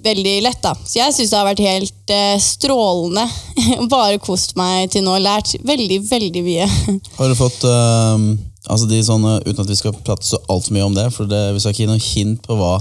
Veldig 0.03 0.33
lett, 0.45 0.59
da. 0.61 0.75
Så 0.77 0.99
jeg 0.99 1.15
syns 1.15 1.31
det 1.31 1.37
har 1.39 1.47
vært 1.47 1.63
helt 1.63 2.11
eh, 2.13 2.35
strålende. 2.43 3.23
Bare 3.93 4.19
kost 4.21 4.53
meg 4.59 4.91
til 4.93 5.05
nå. 5.05 5.15
Lært 5.23 5.55
veldig, 5.65 6.01
veldig 6.09 6.43
mye. 6.45 6.67
Har 7.17 7.31
du 7.31 7.35
fått 7.39 7.63
eh, 7.65 8.27
altså 8.69 8.89
de 8.91 8.99
sånne, 9.07 9.39
Uten 9.47 9.63
at 9.63 9.71
vi 9.71 9.79
skal 9.79 9.95
prate 10.03 10.27
så 10.27 10.39
altfor 10.51 10.75
mye 10.75 10.85
om 10.85 10.97
det, 10.97 11.07
for 11.15 11.29
det, 11.31 11.41
vi 11.55 11.63
skal 11.63 11.73
ikke 11.73 11.85
gi 11.85 11.89
noe 11.89 12.03
hint 12.03 12.43
på 12.45 12.59
hva 12.59 12.75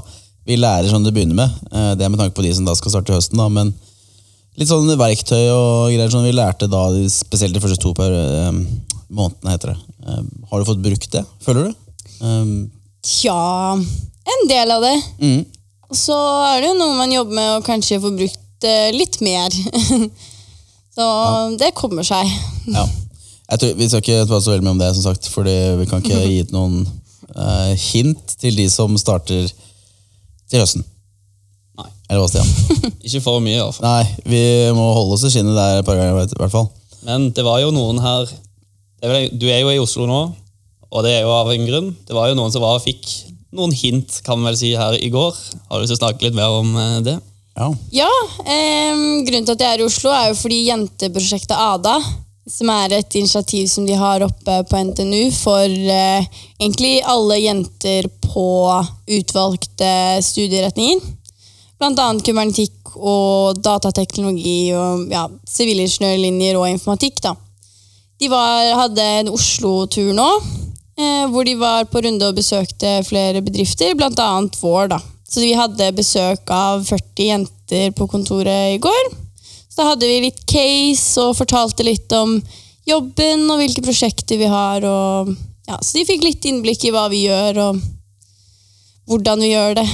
vi 0.49 0.59
lærer 0.59 0.91
sånn 0.91 1.05
det 1.07 1.15
begynner 1.15 1.39
med. 1.39 1.57
Eh, 1.71 1.93
det 1.99 2.07
er 2.07 2.13
med 2.13 2.21
tanke 2.21 2.37
på 2.37 2.45
de 2.45 2.53
som 2.57 2.67
da 2.67 2.75
skal 2.79 2.95
starte 2.95 3.13
i 3.13 3.17
høsten. 3.17 3.39
da, 3.39 3.49
men 3.53 3.73
litt 4.59 4.71
sånn 4.71 4.91
verktøy 4.99 5.45
og 5.53 5.93
greier 5.93 6.13
som 6.13 6.27
vi 6.27 6.35
lærte 6.35 6.69
da, 6.71 6.85
spesielt 7.13 7.57
de 7.57 7.63
første 7.63 7.81
to 7.83 7.95
per, 7.97 8.13
eh, 8.13 8.53
månedene, 9.13 9.55
heter 9.55 9.73
det. 9.73 9.79
Eh, 10.07 10.23
har 10.51 10.59
du 10.59 10.69
fått 10.69 10.83
brukt 10.83 11.11
det, 11.13 11.25
føler 11.45 11.71
du? 11.71 11.75
Eh, 12.23 12.55
Tja 13.03 13.75
En 14.33 14.47
del 14.49 14.71
av 14.71 14.83
det. 14.83 14.97
mm. 15.19 15.45
Så 15.93 16.15
er 16.47 16.61
det 16.63 16.69
jo 16.71 16.79
noe 16.79 16.95
man 16.97 17.11
jobber 17.13 17.35
med 17.37 17.49
å 17.57 17.65
kanskje 17.67 18.01
få 18.01 18.15
brukt 18.17 18.39
litt 18.95 19.19
mer. 19.21 19.51
så 20.97 21.07
det 21.59 21.75
kommer 21.75 22.07
seg. 22.07 22.25
Ja. 22.71 22.87
Tror, 23.59 23.75
vi 23.77 23.89
skal 23.91 24.01
ikke 24.01 24.23
prate 24.25 24.45
så 24.45 24.55
veldig 24.55 24.65
mye 24.65 24.77
om 24.77 24.81
det, 24.81 24.95
som 24.95 25.05
sagt, 25.05 25.29
fordi 25.29 25.57
vi 25.83 25.89
kan 25.91 26.01
ikke 26.01 26.23
gi 26.31 26.47
noen 26.55 26.87
uh, 27.37 27.75
hint 27.91 28.37
til 28.41 28.57
de 28.57 28.69
som 28.73 28.97
starter 28.97 29.51
til 30.53 30.63
høsten. 30.63 30.85
Nei. 31.81 31.89
Eller 32.11 32.23
hva, 32.23 32.29
Stian? 32.29 32.49
Ikke 33.07 33.25
for 33.25 33.43
mye, 33.43 33.57
i 33.57 33.63
hvert 33.63 33.79
fall. 33.79 33.89
Nei, 33.89 34.23
vi 34.29 34.45
må 34.77 34.87
holde 34.93 35.17
oss 35.17 35.27
i 35.27 35.33
skinnet 35.33 35.57
der 35.57 35.81
et 35.81 35.89
par 35.89 35.99
ganger, 35.99 36.29
i 36.29 36.41
hvert 36.45 36.55
fall. 36.55 36.69
Men 37.09 37.31
det 37.35 37.45
var 37.47 37.63
jo 37.65 37.73
noen 37.75 37.99
her 38.03 38.29
det 39.03 39.09
er 39.09 39.11
vel, 39.17 39.33
Du 39.35 39.49
er 39.51 39.65
jo 39.65 39.73
i 39.73 39.81
Oslo 39.83 40.05
nå, 40.07 40.21
og 40.93 41.03
det 41.03 41.17
er 41.17 41.25
jo 41.25 41.33
av 41.35 41.51
en 41.51 41.65
grunn. 41.67 41.89
Det 42.07 42.15
var 42.15 42.29
jo 42.31 42.37
noen 42.39 42.53
som 42.55 42.63
var 42.63 42.77
og 42.79 42.85
fikk 42.85 43.09
noen 43.57 43.73
hint, 43.75 44.21
kan 44.23 44.39
man 44.39 44.53
vel 44.53 44.59
si, 44.61 44.71
her 44.79 44.95
i 45.01 45.11
går. 45.13 45.35
Har 45.67 45.81
du 45.81 45.83
lyst 45.83 45.97
til 45.97 45.99
å 45.99 46.03
snakke 46.05 46.29
litt 46.29 46.37
mer 46.37 46.55
om 46.61 46.71
eh, 46.79 46.99
det? 47.09 47.17
Ja. 47.59 47.67
Ja, 47.93 48.11
eh, 48.47 49.03
grunnen 49.27 49.49
til 49.49 49.57
at 49.57 49.65
jeg 49.65 49.75
er 49.75 49.83
i 49.83 49.89
Oslo 49.89 50.13
er 50.15 50.31
jo 50.31 50.39
fordi 50.39 50.63
jenteprosjektet 50.69 51.59
ADA, 51.59 51.97
som 52.49 52.71
er 52.75 52.97
et 52.97 53.15
initiativ 53.19 53.69
som 53.71 53.87
de 53.87 53.95
har 53.99 54.25
oppe 54.27 54.57
på 54.69 54.81
NTNU 54.89 55.31
for 55.35 55.67
eh, 55.67 56.27
egentlig 56.59 56.97
alle 57.07 57.39
jenter 57.39 58.09
på 58.25 58.47
utvalgte 59.19 59.93
studieretninger. 60.25 61.03
Annet 61.83 62.23
kybernetikk 62.23 62.93
og 62.95 63.59
datateknologi 63.59 64.71
og 64.79 65.09
ja, 65.11 65.25
sivilingeniørlinjer 65.51 66.59
og 66.59 66.69
informatikk. 66.71 67.19
da. 67.25 67.35
De 68.23 68.29
var, 68.31 68.69
hadde 68.85 69.07
en 69.23 69.33
Oslo-tur 69.33 70.13
nå, 70.15 70.29
eh, 70.95 71.25
hvor 71.31 71.47
de 71.47 71.57
var 71.59 71.89
på 71.91 72.05
runde 72.05 72.29
og 72.29 72.39
besøkte 72.39 73.01
flere 73.07 73.43
bedrifter, 73.43 73.97
annet 73.99 74.59
vår. 74.63 74.95
da. 74.95 75.01
Så 75.27 75.41
vi 75.41 75.55
hadde 75.59 75.95
besøk 75.97 76.51
av 76.51 76.85
40 76.85 77.27
jenter 77.27 77.91
på 77.97 78.07
kontoret 78.07 78.77
i 78.77 78.79
går. 78.79 79.11
Så 79.73 79.87
hadde 79.89 80.09
vi 80.09 80.21
litt 80.27 80.43
case 80.49 81.23
og 81.23 81.39
fortalte 81.39 81.87
litt 81.87 82.13
om 82.13 82.37
jobben 82.89 83.47
og 83.49 83.63
hvilke 83.63 83.85
prosjekter 83.85 84.41
vi 84.41 84.51
har. 84.51 84.85
Og, 84.85 85.33
ja, 85.69 85.79
så 85.81 85.97
de 85.97 86.07
fikk 86.09 86.27
litt 86.27 86.49
innblikk 86.49 86.85
i 86.85 86.93
hva 86.93 87.07
vi 87.13 87.25
gjør 87.25 87.63
og 87.69 87.85
hvordan 89.09 89.41
vi 89.41 89.55
gjør 89.55 89.81
det. 89.81 89.89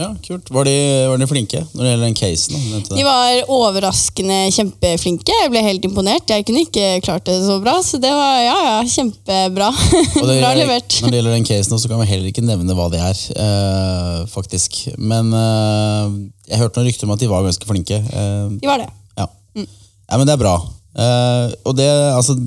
Ja, 0.00 0.08
kult. 0.24 0.48
Var 0.52 0.66
de, 0.68 0.74
var 1.10 1.20
de 1.20 1.26
flinke 1.28 1.60
når 1.74 1.82
det 1.84 1.90
gjelder 1.90 2.06
den 2.08 2.16
casen? 2.18 2.62
De 2.88 3.04
var 3.06 3.50
overraskende 3.52 4.38
kjempeflinke. 4.54 5.34
Jeg 5.42 5.52
ble 5.52 5.62
helt 5.64 5.84
imponert. 5.86 6.32
Jeg 6.32 6.46
kunne 6.48 6.64
ikke 6.64 6.86
klart 7.04 7.28
det 7.28 7.36
så 7.44 7.58
bra, 7.62 7.76
så 7.84 8.00
det 8.02 8.12
var 8.14 8.40
ja, 8.42 8.56
ja, 8.66 8.78
kjempebra. 8.94 9.68
Det, 9.92 10.38
bra 10.44 10.54
levert. 10.56 10.98
Når 11.04 11.12
det 11.12 11.20
gjelder 11.20 11.36
den 11.36 11.48
casen, 11.50 11.82
så 11.82 11.92
kan 11.92 12.02
vi 12.02 12.08
heller 12.10 12.32
ikke 12.32 12.46
nevne 12.46 12.76
hva 12.78 12.88
det 12.92 13.02
er, 13.04 13.22
eh, 13.44 14.16
faktisk. 14.32 14.80
Men 14.96 15.30
eh, 15.36 16.18
jeg 16.50 16.62
hørte 16.64 16.80
noen 16.80 16.90
rykter 16.90 17.08
om 17.08 17.14
at 17.14 17.22
de 17.22 17.30
var 17.30 17.46
ganske 17.46 17.68
flinke. 17.68 18.00
Eh, 18.00 18.42
De 18.56 18.70
var 18.70 18.82
det. 18.82 18.90
Ja. 19.20 19.28
ja, 19.60 20.16
men 20.16 20.26
det 20.26 20.36
er 20.36 20.42
bra. 20.42 20.56
Eh, 20.96 21.56
og 21.68 21.76
det, 21.78 21.88
altså, 22.16 22.38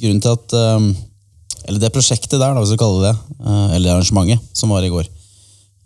grunnen 0.00 0.22
til 0.24 0.38
at 0.38 0.56
eh, 0.56 0.90
eller 1.68 1.82
det 1.82 1.92
prosjektet 1.94 2.38
der, 2.38 2.54
da, 2.54 2.60
hvis 2.62 2.72
du 2.72 2.78
kaller 2.80 3.04
det 3.04 3.14
det, 3.14 3.40
eh, 3.44 3.74
eller 3.76 3.96
arrangementet 3.96 4.56
som 4.56 4.72
var 4.72 4.86
i 4.86 4.92
går, 4.92 5.08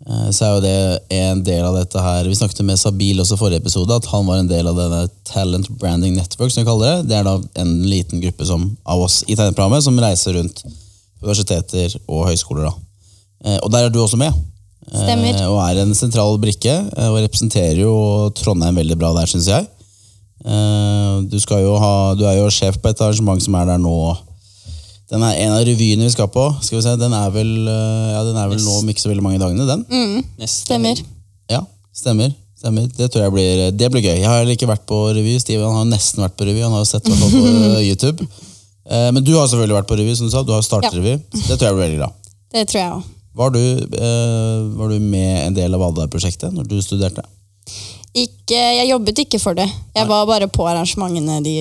så 0.05 0.45
er 0.45 0.51
jo 0.53 0.61
det 0.61 0.73
en 1.17 1.39
del 1.41 1.63
av 1.65 1.73
dette 1.79 1.97
her 1.97 2.27
Vi 2.29 2.35
snakket 2.37 2.59
med 2.67 2.77
Sabil 2.77 3.17
også 3.23 3.39
forrige 3.39 3.63
episode, 3.63 3.95
at 3.95 4.05
han 4.11 4.27
var 4.27 4.37
en 4.37 4.49
del 4.51 4.67
av 4.69 4.77
denne 4.77 4.99
Talent 5.25 5.69
Branding 5.81 6.13
Network, 6.13 6.51
som 6.53 6.61
vi 6.61 6.67
kaller 6.67 6.91
det. 6.99 7.07
Det 7.09 7.15
er 7.17 7.25
da 7.25 7.39
en 7.63 7.71
liten 7.89 8.21
gruppe 8.21 8.45
som, 8.45 8.67
av 8.85 9.01
oss 9.07 9.23
i 9.25 9.33
tegneprogrammet 9.33 9.81
som 9.81 9.97
reiser 10.03 10.37
rundt 10.37 10.61
universiteter 11.23 11.95
og 12.05 12.27
høyskoler. 12.29 12.67
da. 12.69 12.73
Eh, 13.49 13.59
Og 13.63 13.71
der 13.73 13.85
er 13.87 13.89
du 13.89 13.97
også 14.03 14.17
med. 14.21 14.33
Eh, 14.91 14.99
Stemmer. 15.07 15.41
Og 15.49 15.57
er 15.63 15.81
en 15.81 15.95
sentral 15.97 16.37
brikke, 16.37 16.75
eh, 16.97 17.09
og 17.09 17.23
representerer 17.25 17.81
jo 17.81 18.29
Trondheim 18.37 18.77
veldig 18.77 18.97
bra 19.01 19.13
der, 19.17 19.25
syns 19.25 19.49
jeg. 19.49 19.65
Eh, 20.45 21.21
Du, 21.31 21.39
skal 21.39 21.63
jo 21.63 21.77
ha, 21.81 22.13
du 22.13 22.25
er 22.29 22.37
jo 22.37 22.49
sjef 22.53 22.77
på 22.77 22.89
et 22.89 23.01
arrangement 23.01 23.41
som 23.41 23.55
er 23.55 23.65
der 23.65 23.81
nå. 23.81 24.17
Den 25.11 25.21
er 25.21 25.35
En 25.37 25.51
av 25.53 25.61
revyene 25.67 26.07
vi 26.07 26.09
skal 26.13 26.27
på, 26.33 26.43
skal 26.65 26.79
vi 26.79 26.83
se, 26.85 26.95
den 26.97 27.13
er 27.13 27.29
vel, 27.33 27.51
eh, 27.69 28.07
ja, 28.15 28.23
den 28.25 28.37
er 28.41 28.47
vel 28.49 28.57
nå 28.63 28.79
om 28.79 28.87
ikke 28.89 29.03
så 29.03 29.09
veldig 29.11 29.21
mange 29.25 29.37
dagene. 29.39 29.67
den. 29.69 29.85
Mm. 29.89 30.47
Stemmer. 30.49 31.01
Ja, 31.51 31.59
stemmer. 31.93 32.33
stemmer. 32.57 32.87
Det 32.97 33.11
tror 33.13 33.23
jeg 33.27 33.33
blir, 33.35 33.71
det 33.71 33.91
blir 33.93 34.01
gøy. 34.01 34.17
Jeg 34.23 34.25
har 34.31 34.49
ikke 34.49 34.67
vært 34.71 34.85
på 34.89 34.97
revy. 35.13 35.35
Steven 35.39 35.75
har 35.77 35.85
nesten 35.85 36.23
vært 36.25 36.35
på 36.39 36.47
revy. 36.49 36.63
Han 36.65 36.73
har 36.73 36.81
jo 36.81 36.89
sett 36.89 37.05
meg 37.07 37.19
på 37.21 37.29
eh, 37.45 37.83
YouTube. 37.91 38.25
Eh, 38.89 39.11
Men 39.13 39.21
du 39.23 39.35
har 39.37 39.45
selvfølgelig 39.51 39.77
vært 39.77 39.91
på 39.91 39.97
revy, 40.01 40.15
som 40.17 40.25
du 40.25 40.33
sa. 40.33 40.41
Du 40.41 40.53
har 40.57 40.65
startet 40.65 40.89
Ja. 40.93 40.97
revy. 40.97 41.19
Det 41.35 41.53
tror 41.59 41.67
jeg 41.69 41.75
blir 41.77 41.85
veldig 41.85 42.01
bra. 42.01 42.09
Det 42.55 42.65
tror 42.71 42.81
jeg 42.81 42.91
også. 42.97 43.11
Var 43.35 43.49
du, 43.51 43.61
eh, 43.99 44.59
var 44.79 44.89
du 44.89 44.99
med 45.03 45.47
en 45.47 45.53
del 45.53 45.73
av 45.75 45.81
Valdar-prosjektet 45.85 46.53
når 46.55 46.65
du 46.71 46.77
studerte? 46.81 47.21
Ikke, 48.15 48.55
jeg 48.55 48.87
jobbet 48.89 49.17
ikke 49.25 49.39
for 49.43 49.53
det. 49.53 49.65
Jeg 49.93 50.07
var 50.07 50.25
bare 50.25 50.47
på 50.47 50.63
arrangementene 50.71 51.41
de 51.43 51.55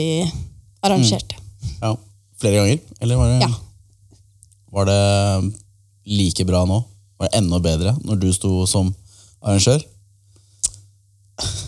arrangerte. 0.86 1.34
Ja. 1.82 1.96
Flere 2.44 2.60
ganger? 2.60 2.78
Eller 3.00 3.16
var 3.16 3.28
det, 3.32 3.40
Ja. 3.40 3.54
var 4.72 4.84
det 4.84 5.52
like 6.04 6.44
bra 6.44 6.64
nå? 6.68 6.82
Var 7.18 7.28
det 7.30 7.38
enda 7.40 7.58
bedre 7.58 7.94
når 8.04 8.20
du 8.20 8.32
sto 8.36 8.66
som 8.68 8.90
arrangør? 9.40 9.80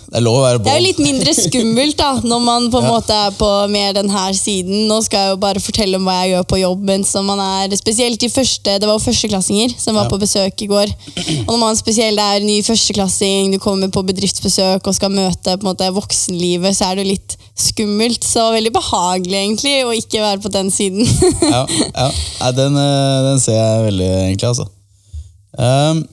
Det 0.07 0.21
er 0.21 0.23
lov 0.23 0.37
å 0.39 0.43
være 0.45 0.61
Det 0.63 0.71
er 0.71 0.79
jo 0.79 0.85
litt 0.87 1.01
mindre 1.03 1.33
skummelt 1.35 1.97
da, 1.99 2.11
når 2.23 2.41
man 2.45 2.69
på 2.71 2.79
en 2.79 2.87
Ja. 2.87 2.93
måte 2.95 3.15
er 3.27 3.33
på 3.35 3.49
mer 3.71 3.93
den 3.93 4.09
her 4.09 4.33
siden. 4.33 4.87
Nå 4.87 5.03
skal 5.03 5.19
jeg 5.19 5.31
jo 5.35 5.41
bare 5.43 5.63
fortelle 5.63 5.97
om 5.99 6.05
hva 6.07 6.23
jeg 6.23 6.35
gjør 6.35 6.47
på 6.53 6.61
jobb, 6.61 6.91
er 6.91 7.77
spesielt 7.77 8.21
de 8.21 8.29
første, 8.29 8.79
det 8.79 8.87
var 8.87 8.99
jo 8.99 9.05
førsteklassinger 9.07 9.75
som 9.79 9.95
var 9.95 10.05
Ja. 10.05 10.11
på 10.11 10.21
besøk 10.21 10.63
i 10.63 10.67
går. 10.71 10.89
Og 11.49 11.51
når 11.55 11.59
man 11.59 11.77
spesielt 11.77 12.19
er 12.19 12.41
ny 12.41 12.63
førsteklassing, 12.63 13.53
du 13.53 13.59
kommer 13.59 13.89
på 13.89 14.05
bedriftsbesøk 14.07 14.87
og 14.87 14.95
skal 14.95 15.11
møte 15.11 15.57
på 15.59 15.67
en 15.67 15.75
måte 15.75 15.93
voksenlivet, 15.93 16.77
så 16.77 16.91
er 16.91 16.95
det 16.97 17.07
jo 17.07 17.13
litt 17.13 17.37
skummelt. 17.57 18.23
Så 18.23 18.53
veldig 18.53 18.73
behagelig 18.73 19.35
egentlig 19.35 19.85
å 19.85 19.95
ikke 19.97 20.21
være 20.23 20.41
på 20.41 20.53
den 20.53 20.71
siden. 20.71 21.05
ja, 21.43 21.67
ja. 21.95 22.53
Den, 22.53 22.77
eh, 22.77 23.23
den 23.31 23.41
ser 23.41 23.59
jeg 23.59 23.87
veldig, 23.91 24.11
egentlig, 24.31 24.49
altså. 24.55 24.69
Ehm, 25.59 26.07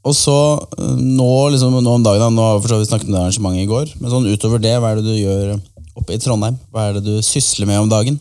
og 0.00 0.16
så 0.16 0.36
eh, 0.78 0.96
nå, 0.96 1.32
liksom, 1.54 1.76
nå 1.82 1.96
om 1.98 2.04
dagen, 2.04 2.22
da, 2.22 2.30
nå 2.32 2.46
har 2.46 2.60
vi 2.62 2.88
snakket 2.88 3.10
om 3.10 3.14
det 3.16 3.20
arrangementet 3.20 3.64
i 3.64 3.70
går, 3.70 3.94
men 4.00 4.12
sånn 4.12 4.28
utover 4.30 4.62
det, 4.62 4.76
hva 4.80 4.92
er 4.94 5.00
det 5.00 5.10
du 5.10 5.16
gjør 5.18 5.54
oppe 6.00 6.16
i 6.16 6.20
Trondheim? 6.22 6.56
Hva 6.72 6.88
er 6.88 6.98
det 6.98 7.04
du 7.08 7.24
sysler 7.24 7.68
med 7.68 7.82
om 7.82 7.90
dagen? 7.90 8.18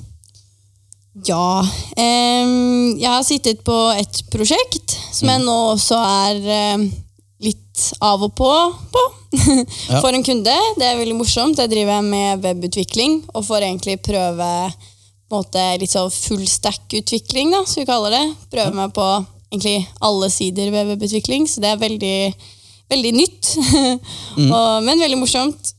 Ja. 1.28 1.62
Eh, 1.98 2.50
jeg 3.00 3.10
har 3.10 3.24
sittet 3.28 3.64
på 3.68 3.78
et 3.96 4.24
prosjekt 4.32 4.98
som 5.16 5.32
jeg 5.32 5.44
nå 5.44 5.56
også 5.74 5.98
er 6.00 6.52
eh, 6.56 6.86
litt 7.44 7.90
av 8.04 8.28
og 8.28 8.36
på 8.36 8.52
på. 8.94 9.06
For 10.02 10.12
en 10.12 10.26
kunde. 10.26 10.54
Det 10.80 10.86
er 10.86 11.00
veldig 11.00 11.18
morsomt. 11.20 11.60
Jeg 11.62 11.72
driver 11.72 12.02
med 12.06 12.44
webutvikling 12.44 13.22
og 13.34 13.46
får 13.46 13.68
egentlig 13.68 14.00
prøve 14.06 14.48
måte, 15.30 15.62
litt 15.78 15.94
sånn 15.94 16.10
full 16.10 16.46
stack-utvikling, 16.50 17.54
som 17.62 17.84
vi 17.84 17.88
kaller 17.90 18.16
det. 18.16 18.24
Prøve 18.50 18.74
meg 18.74 18.96
på 18.96 19.06
egentlig 19.52 19.88
alle 20.06 20.30
sider 20.34 20.72
ved 20.74 20.94
webutvikling, 20.94 21.48
så 21.50 21.62
det 21.64 21.72
er 21.74 21.82
veldig, 21.82 22.16
veldig 22.92 23.12
nytt. 23.18 23.52
og, 24.56 24.84
men 24.86 25.02
veldig 25.02 25.20
morsomt. 25.20 25.76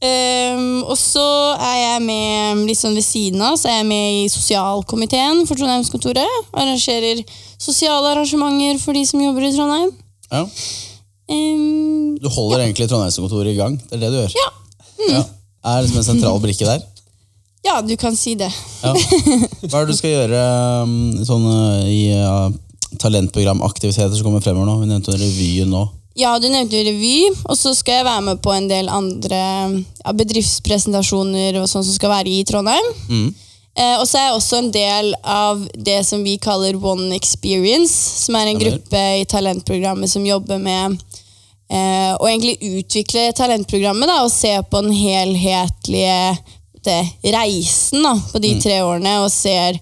Um, 0.00 0.78
og 0.88 0.96
så 0.96 1.22
er 1.60 1.74
jeg 1.76 2.04
med 2.06 2.62
litt 2.70 2.80
sånn 2.80 2.94
ved 2.96 3.04
siden 3.04 3.42
av, 3.44 3.58
så 3.60 3.68
er 3.68 3.82
jeg 3.82 3.88
med 3.90 4.22
i 4.22 4.28
sosialkomiteen 4.32 5.42
for 5.44 5.60
Trondheimskontoret. 5.60 6.38
Arrangerer 6.56 7.20
sosiale 7.60 8.14
arrangementer 8.14 8.80
for 8.80 8.96
de 8.96 9.02
som 9.04 9.20
jobber 9.20 9.44
i 9.44 9.52
Trondheim. 9.52 9.90
Ja. 10.30 10.46
Um, 11.30 12.16
Du 12.16 12.30
holder 12.32 12.64
egentlig 12.64 12.88
Trondheimskontoret 12.88 13.52
i 13.52 13.58
gang, 13.60 13.76
det 13.90 13.98
er 13.98 14.06
det 14.06 14.10
du 14.14 14.18
gjør? 14.22 14.38
ja. 14.40 14.48
Ja. 15.10 15.20
Er 15.64 15.82
liksom 15.84 16.00
en 16.00 16.04
sentral 16.04 16.40
brikke 16.40 16.64
der? 16.64 16.80
ja, 17.64 17.80
du 17.84 17.92
kan 18.00 18.14
si 18.16 18.32
det. 18.40 18.48
Ja. 18.80 18.94
Hva 19.68 19.82
er 19.82 19.84
det 19.84 19.92
du 19.92 19.98
skal 19.98 20.12
gjøre 20.14 20.40
um, 20.88 20.94
sånn, 21.28 21.44
uh, 21.44 21.84
i 21.84 22.00
uh, 22.16 22.48
talentprogramaktiviteter 22.98 24.16
som 24.16 24.24
kommer 24.26 24.40
fremover 24.40 24.66
nå? 24.66 24.78
Vi 24.80 24.90
nevnte 24.90 25.14
revyen 25.16 25.70
nå. 25.70 25.86
Ja, 26.18 26.32
du 26.42 26.48
nevnte 26.50 26.80
revy, 26.84 27.30
og 27.46 27.56
så 27.56 27.70
skal 27.74 28.00
jeg 28.00 28.04
være 28.08 28.24
med 28.26 28.40
på 28.42 28.50
en 28.52 28.66
del 28.68 28.88
andre 28.92 29.38
ja, 30.02 30.12
bedriftspresentasjoner 30.12 31.60
og 31.60 31.68
sånn 31.70 31.84
som 31.86 31.94
skal 31.94 32.10
være 32.12 32.32
i 32.32 32.42
Trondheim. 32.44 32.88
Mm. 33.08 33.28
Eh, 33.78 33.94
og 34.00 34.06
så 34.10 34.18
er 34.18 34.24
jeg 34.26 34.34
også 34.40 34.58
en 34.58 34.72
del 34.74 35.12
av 35.22 35.62
det 35.78 36.00
som 36.04 36.24
vi 36.26 36.34
kaller 36.42 36.76
One 36.82 37.14
Experience, 37.16 37.94
som 38.26 38.34
er 38.36 38.50
en 38.50 38.58
Ja 38.58 38.66
gruppe 38.66 39.04
i 39.20 39.24
talentprogrammet 39.30 40.10
som 40.10 40.26
jobber 40.26 40.58
med 40.58 40.98
eh, 41.70 42.12
å 42.18 42.26
egentlig 42.26 42.58
utvikle 42.82 43.30
talentprogrammet 43.38 44.10
da, 44.10 44.18
og 44.26 44.34
se 44.34 44.56
på 44.66 44.82
den 44.82 44.92
helhetlige 44.92 46.36
det, 46.84 47.00
reisen 47.30 48.02
da, 48.02 48.14
på 48.32 48.38
Mm. 48.40 48.42
de 48.42 48.52
tre 48.60 48.82
årene, 48.82 49.18
og 49.22 49.30
ser 49.30 49.78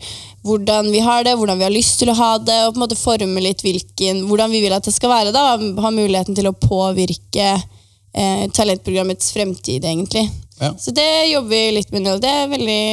hvordan 0.48 0.88
vi 0.92 1.00
har 1.04 1.24
det, 1.26 1.36
hvordan 1.38 1.60
vi 1.60 1.66
har 1.66 1.74
lyst 1.74 2.00
til 2.00 2.10
å 2.12 2.16
ha 2.18 2.30
det, 2.40 2.58
og 2.64 2.74
på 2.74 2.80
en 2.80 2.84
måte 2.86 2.98
forme 2.98 3.42
litt 3.44 3.62
hvilken, 3.64 4.24
hvordan 4.28 4.52
vi 4.52 4.62
vil 4.64 4.74
at 4.76 4.86
det 4.88 4.94
skal 4.96 5.12
være. 5.12 5.34
da, 5.34 5.54
Ha 5.56 5.92
muligheten 5.94 6.36
til 6.36 6.48
å 6.50 6.56
påvirke 6.56 7.48
eh, 7.54 8.44
talentprogrammets 8.56 9.32
fremtid, 9.36 9.84
egentlig. 9.84 10.26
Ja. 10.58 10.74
Så 10.78 10.94
det 10.94 11.30
jobber 11.30 11.54
vi 11.54 11.78
litt 11.78 11.92
med 11.94 12.06
nå. 12.06 12.16
Det 12.22 12.30
er 12.30 12.50
veldig, 12.50 12.84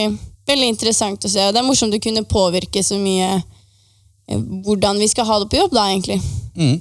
veldig 0.48 0.72
interessant 0.74 1.26
å 1.26 1.32
se. 1.32 1.48
og 1.48 1.56
Det 1.56 1.62
er 1.62 1.68
morsomt 1.68 1.96
å 1.96 2.02
kunne 2.04 2.26
påvirke 2.30 2.84
så 2.86 3.00
mye 3.02 3.32
eh, 3.40 4.44
hvordan 4.66 5.00
vi 5.02 5.10
skal 5.12 5.28
ha 5.30 5.40
det 5.42 5.50
på 5.54 5.64
jobb, 5.64 5.74
da, 5.78 5.88
egentlig. 5.94 6.20
Mm. 6.56 6.78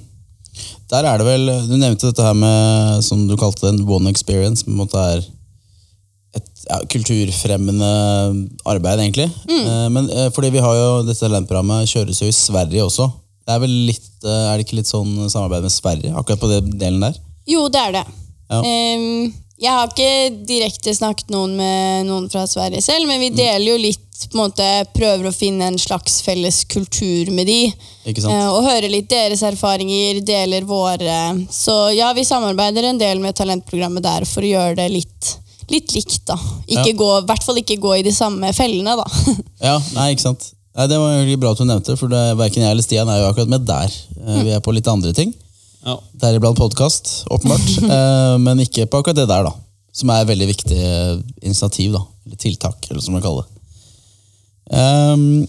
Der 0.91 1.07
er 1.09 1.19
det 1.19 1.25
vel, 1.27 1.49
Du 1.67 1.75
nevnte 1.75 2.11
dette 2.11 2.23
her 2.23 2.35
med 2.37 3.01
som 3.03 3.25
du 3.27 3.35
kalte 3.39 3.67
en 3.71 3.81
one 3.89 4.11
experience. 4.11 4.63
På 4.63 4.71
en 4.71 4.83
måte 4.83 5.01
er 5.01 5.25
et 6.35 6.49
ja, 6.69 6.79
kulturfremmende 6.91 7.91
arbeid, 8.67 8.99
egentlig. 9.05 9.29
Eh, 9.49 9.87
Men 9.93 10.09
eh, 10.09 10.29
fordi 10.35 10.49
vi 10.55 10.63
har 10.63 10.75
jo, 10.75 10.89
dette 11.07 11.21
talentprogrammet 11.25 11.87
kjøres 11.91 12.21
jo 12.23 12.27
i 12.31 12.35
Sverige 12.35 12.83
også. 12.87 13.07
Det 13.45 13.53
er 13.55 13.61
vel 13.61 13.73
litt, 13.91 14.11
eh, 14.25 14.43
er 14.51 14.57
det 14.57 14.65
ikke 14.67 14.79
litt 14.81 14.89
sånn 14.91 15.15
samarbeid 15.29 15.65
med 15.67 15.73
Sverige 15.73 16.13
akkurat 16.17 16.41
på 16.41 16.49
den 16.51 16.75
delen 16.81 17.03
der? 17.07 17.17
Jo, 17.47 17.67
det 17.69 17.81
er 17.87 17.97
det. 17.99 18.05
Ja. 18.49 18.59
Um, 18.61 19.33
jeg 19.55 19.71
har 19.71 19.87
ikke 19.87 20.45
direkte 20.49 20.91
snakket 20.97 21.29
noen 21.31 21.53
med 21.55 22.07
noen 22.09 22.25
fra 22.29 22.43
Sverige 22.49 22.81
selv, 22.83 23.07
men 23.07 23.21
vi 23.23 23.29
deler 23.31 23.69
jo 23.69 23.77
litt 23.79 24.01
på 24.25 24.35
en 24.37 24.41
måte 24.45 24.65
Prøver 24.95 25.27
å 25.29 25.33
finne 25.35 25.67
en 25.69 25.77
slags 25.79 26.17
felles 26.25 26.61
kultur 26.71 27.31
med 27.35 27.47
de. 27.47 27.61
Ikke 28.07 28.23
sant? 28.23 28.33
eh, 28.33 28.49
Og 28.51 28.65
høre 28.67 28.89
litt 28.91 29.07
deres 29.11 29.43
erfaringer, 29.47 30.19
deler 30.25 30.65
våre. 30.67 31.15
Så 31.51 31.75
ja, 31.95 32.11
vi 32.17 32.25
samarbeider 32.27 32.89
en 32.89 32.99
del 32.99 33.19
med 33.23 33.35
talentprogrammet 33.37 34.03
der 34.05 34.25
for 34.27 34.43
å 34.43 34.51
gjøre 34.51 34.75
det 34.81 34.89
litt, 34.93 35.31
litt 35.71 35.93
likt. 35.95 36.21
da. 36.25 36.35
Ikke 36.67 36.91
Ja. 36.91 36.97
gå, 36.99 37.09
I 37.21 37.25
hvert 37.29 37.43
fall 37.43 37.57
ikke 37.61 37.79
gå 37.81 37.95
i 37.99 38.03
de 38.05 38.11
samme 38.15 38.51
fellene, 38.53 38.95
da. 38.99 39.05
Ja, 39.69 39.79
nei, 39.95 40.11
ikke 40.13 40.27
sant. 40.27 40.51
Nei, 40.75 40.87
det 40.91 40.97
var 40.99 41.13
egentlig 41.15 41.39
bra 41.39 41.51
at 41.55 41.61
du 41.61 41.65
nevnte, 41.65 41.95
for 41.97 42.11
det, 42.11 42.21
verken 42.37 42.63
jeg 42.65 42.71
eller 42.75 42.83
Stian 42.83 43.09
er 43.09 43.21
jo 43.21 43.29
akkurat 43.31 43.51
med 43.53 43.65
der. 43.65 43.91
Eh, 44.25 44.41
Vi 44.43 44.51
er 44.57 44.59
på 44.63 44.73
litt 44.75 44.87
andre 44.91 45.13
ting. 45.15 45.33
Ja. 45.85 45.95
Deriblant 46.19 46.57
podkast, 46.59 47.25
åpenbart. 47.31 47.69
eh, 47.97 48.35
men 48.43 48.59
ikke 48.65 48.87
på 48.89 48.99
akkurat 48.99 49.21
det 49.21 49.29
der, 49.31 49.47
da. 49.47 49.53
Som 49.95 50.11
er 50.11 50.23
et 50.25 50.31
veldig 50.33 50.47
viktig 50.51 50.75
eh, 50.77 51.17
initiativ, 51.47 51.93
da. 51.95 52.03
Eller 52.25 52.41
tiltak, 52.41 52.89
eller 52.91 53.01
som 53.05 53.15
man 53.15 53.23
kaller 53.23 53.45
det. 53.45 53.51
Um, 54.75 55.45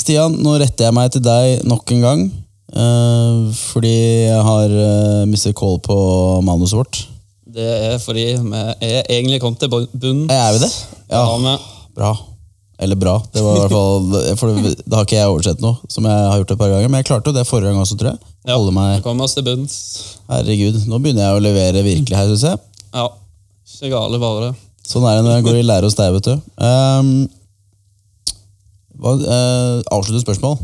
Stian, 0.00 0.32
nå 0.40 0.54
retter 0.58 0.88
jeg 0.88 0.96
meg 0.96 1.10
til 1.12 1.22
deg 1.24 1.64
nok 1.68 1.92
en 1.92 2.04
gang. 2.06 2.22
Uh, 2.70 3.50
fordi 3.72 3.92
jeg 4.30 4.42
har 4.46 4.72
uh, 4.72 5.24
mistet 5.28 5.56
call 5.58 5.76
på 5.84 5.96
manuset 6.46 6.78
vårt. 6.78 7.00
Det 7.54 7.68
er 7.90 7.96
fordi 8.02 8.26
vi 8.38 8.60
er 8.86 9.06
egentlig 9.08 9.40
kommet 9.42 9.62
til 9.62 9.70
bunnen. 9.72 10.26
Er 10.30 10.52
vi 10.54 10.62
det? 10.64 10.70
Ja. 11.10 11.24
Har. 11.26 11.64
Bra. 11.96 12.12
Eller 12.80 12.96
bra. 12.96 13.18
Det 13.32 13.42
var 13.44 13.56
i 13.56 13.60
hvert 13.60 13.74
fall, 13.74 14.06
for 14.40 14.68
Da 14.86 15.00
har 15.00 15.06
ikke 15.08 15.18
jeg 15.18 15.32
oversett 15.32 15.60
noe, 15.64 15.76
som 15.92 16.06
jeg 16.08 16.28
har 16.30 16.38
gjort 16.40 16.54
et 16.54 16.60
par 16.62 16.72
ganger. 16.72 16.88
Men 16.88 17.02
jeg 17.02 17.10
klarte 17.10 17.32
jo 17.32 17.36
det 17.36 17.46
forrige 17.48 17.72
gang 17.72 17.82
også, 17.82 17.98
tror 18.00 18.14
jeg. 18.14 18.32
Ja, 18.48 18.56
Holde 18.56 18.72
meg, 18.76 19.02
kom 19.04 19.20
oss 19.20 19.36
til 19.36 19.44
bunns. 19.44 19.74
Herregud, 20.30 20.78
nå 20.88 21.00
begynner 21.02 21.26
jeg 21.26 21.36
å 21.36 21.44
levere 21.44 21.84
virkelig 21.84 22.16
her, 22.16 22.30
syns 22.32 22.46
jeg. 22.48 22.62
Ja. 22.96 23.08
Ikke 23.70 23.92
gale, 23.92 24.20
bare 24.22 24.46
det. 24.48 24.54
Sånn 24.90 25.04
er 25.06 25.18
det 25.18 25.26
når 25.26 25.36
jeg 25.36 25.46
går 25.46 25.58
i 25.60 25.66
lære 25.66 25.88
hos 25.90 25.98
deg, 25.98 26.14
vet 26.16 26.30
du. 26.30 26.48
Um, 26.60 27.10
hva, 29.00 29.12
uh, 29.20 29.76
avsluttende 29.92 30.24
spørsmål. 30.24 30.56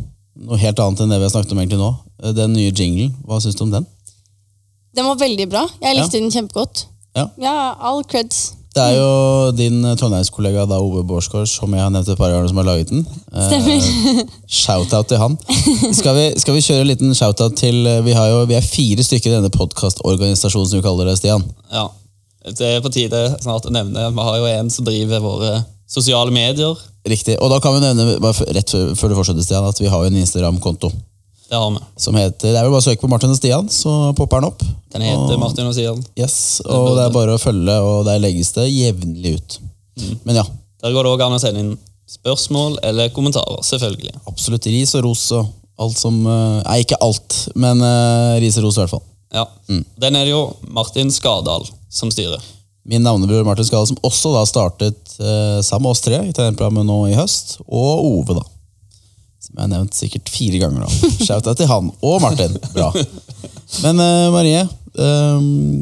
Noe 0.46 0.58
helt 0.60 0.80
annet 0.82 1.02
enn 1.02 1.12
det 1.12 1.20
vi 1.20 1.28
har 1.28 1.32
snakket 1.32 1.54
om 1.54 1.60
egentlig 1.62 1.80
nå. 1.80 1.92
Eh, 2.22 2.32
Den 2.36 2.56
nye 2.56 2.72
jinglen, 2.72 3.12
hva 3.24 3.38
syns 3.40 3.56
du 3.56 3.62
om 3.64 3.72
den? 3.72 3.86
Den 4.96 5.08
var 5.10 5.18
veldig 5.20 5.48
bra. 5.52 5.66
Jeg 5.82 5.98
likte 5.98 6.20
den 6.20 6.32
kjempegodt. 6.32 6.86
Ja. 7.16 7.28
Ja, 7.40 7.56
all 7.80 8.02
creds. 8.08 8.52
Det 8.76 8.84
er 8.84 8.98
jo 8.98 9.52
din 9.56 9.78
eh, 9.88 9.94
trondheimskollega 9.96 10.66
da, 10.68 10.76
Ove 10.84 11.00
Bårdsgaard, 11.08 11.48
som 11.48 11.72
jeg 11.72 11.80
har 11.80 11.92
nevnt 11.94 12.10
et 12.12 12.18
par 12.20 12.28
ganger, 12.28 12.48
som 12.50 12.58
har 12.60 12.66
laget 12.68 12.90
den. 12.92 13.06
Eh, 13.32 13.46
Stemmer. 13.48 14.26
Shout-out 14.58 15.08
til 15.08 15.20
han. 15.22 15.38
Skal 15.96 16.16
vi, 16.18 16.26
skal 16.42 16.58
vi 16.58 16.64
kjøre 16.66 16.84
en 16.84 16.90
liten 16.90 17.14
shout-out 17.16 17.56
til 17.56 17.86
eh, 17.88 18.02
Vi, 18.04 18.12
har 18.16 18.28
jo, 18.34 18.42
vi 18.50 18.58
er 18.58 18.66
fire 18.66 19.06
stykker 19.06 19.32
i 19.32 19.38
denne 19.38 19.52
podkastorganisasjonen 19.54 20.68
som 20.68 20.76
vi 20.76 20.84
kaller 20.84 21.08
det, 21.08 21.16
Stian. 21.22 21.46
Ja. 21.72 21.86
Det 22.46 22.68
er 22.76 22.84
på 22.84 22.92
tide 22.94 23.22
snart 23.40 23.64
å 23.66 23.72
nevne. 23.72 24.10
Vi 24.12 24.28
har 24.28 24.36
jo 24.42 24.52
en 24.52 24.68
som 24.70 24.84
driver 24.86 25.24
våre 25.24 25.54
sosiale 25.88 26.34
medier. 26.34 26.76
Riktig. 27.08 27.38
Og 27.40 27.50
da 27.50 27.62
kan 27.64 27.78
vi 27.78 27.80
nevne 27.82 28.20
bare 28.22 28.52
rett 28.54 28.76
før, 28.76 28.92
før 28.98 29.12
du 29.12 29.16
fortsetter, 29.22 29.46
Stian, 29.46 29.66
at 29.66 29.80
vi 29.80 29.88
har 29.90 30.04
jo 30.04 30.12
en 30.12 30.20
Instagram-konto. 30.20 30.92
Det 31.46 31.56
har 31.56 31.70
vi. 31.70 31.80
som 32.02 32.16
heter 32.18 32.52
Det 32.52 32.58
er 32.58 32.64
vel 32.66 32.74
bare 32.74 32.82
å 32.82 32.86
søke 32.88 33.04
på 33.04 33.10
Martin 33.10 33.30
og 33.30 33.38
Stian, 33.38 33.68
så 33.70 33.92
popper 34.18 34.42
den 34.42 34.50
opp. 34.50 34.64
Den 34.94 35.04
heter 35.06 35.36
og, 35.36 35.42
Martin 35.42 35.68
og 35.68 35.74
Stian. 35.76 36.00
Yes, 36.18 36.60
og 36.66 36.96
det 36.98 37.04
er 37.06 37.12
bare 37.14 37.36
å 37.36 37.42
følge, 37.42 37.76
og 37.82 38.06
der 38.08 38.22
legges 38.22 38.50
det 38.56 38.66
jevnlig 38.70 39.36
ut. 39.38 39.58
Men 40.26 40.42
ja, 40.42 40.46
Der 40.82 40.92
går 40.92 41.06
det 41.06 41.12
òg 41.14 41.22
an 41.24 41.36
å 41.36 41.42
sende 41.42 41.62
inn 41.62 41.76
spørsmål 42.10 42.78
eller 42.86 43.14
kommentarer. 43.14 43.62
Selvfølgelig. 43.66 44.14
absolutt 44.26 44.66
ris 44.70 44.94
og 44.98 45.06
ros 45.06 45.24
og 45.34 45.46
alt 45.82 45.98
som 45.98 46.18
eh, 46.26 46.58
Nei, 46.64 46.80
ikke 46.84 46.98
alt, 47.04 47.36
men 47.58 47.82
uh, 47.84 48.36
ris 48.40 48.56
og 48.60 48.66
ros 48.66 48.78
i 48.78 48.84
hvert 48.84 48.94
fall. 48.96 49.06
Ja. 49.34 49.44
Den 50.00 50.16
er 50.16 50.24
det 50.24 50.32
jo 50.32 50.44
Martin 50.72 51.10
Skardal 51.12 51.66
som 51.92 52.12
styrer. 52.14 52.42
Min 52.86 53.02
navnebror 53.02 53.44
Martin 53.44 53.66
Skadal, 53.66 53.88
som 53.90 53.98
også 54.06 54.32
da 54.36 54.44
startet 54.48 55.16
uh, 55.18 55.58
sammen 55.60 55.88
med 55.88 55.92
oss 55.92 56.04
tre 56.04 56.20
i 56.22 56.32
tegneprogrammet 56.32 56.86
nå 56.86 57.00
i 57.10 57.16
høst, 57.18 57.58
og 57.66 58.06
Ove, 58.06 58.38
da. 58.38 58.44
Som 59.56 59.62
jeg 59.62 59.70
har 59.70 59.78
nevnt 59.80 59.94
sikkert 59.96 60.28
fire 60.28 60.58
ganger 60.60 60.82
nå. 60.82 61.10
Shout-out 61.24 61.56
til 61.56 61.68
han 61.70 61.86
og 62.04 62.16
Martin. 62.20 62.58
Bra. 62.74 62.90
Men 63.86 64.02
uh, 64.04 64.28
Marie, 64.34 64.66
um, 65.00 65.78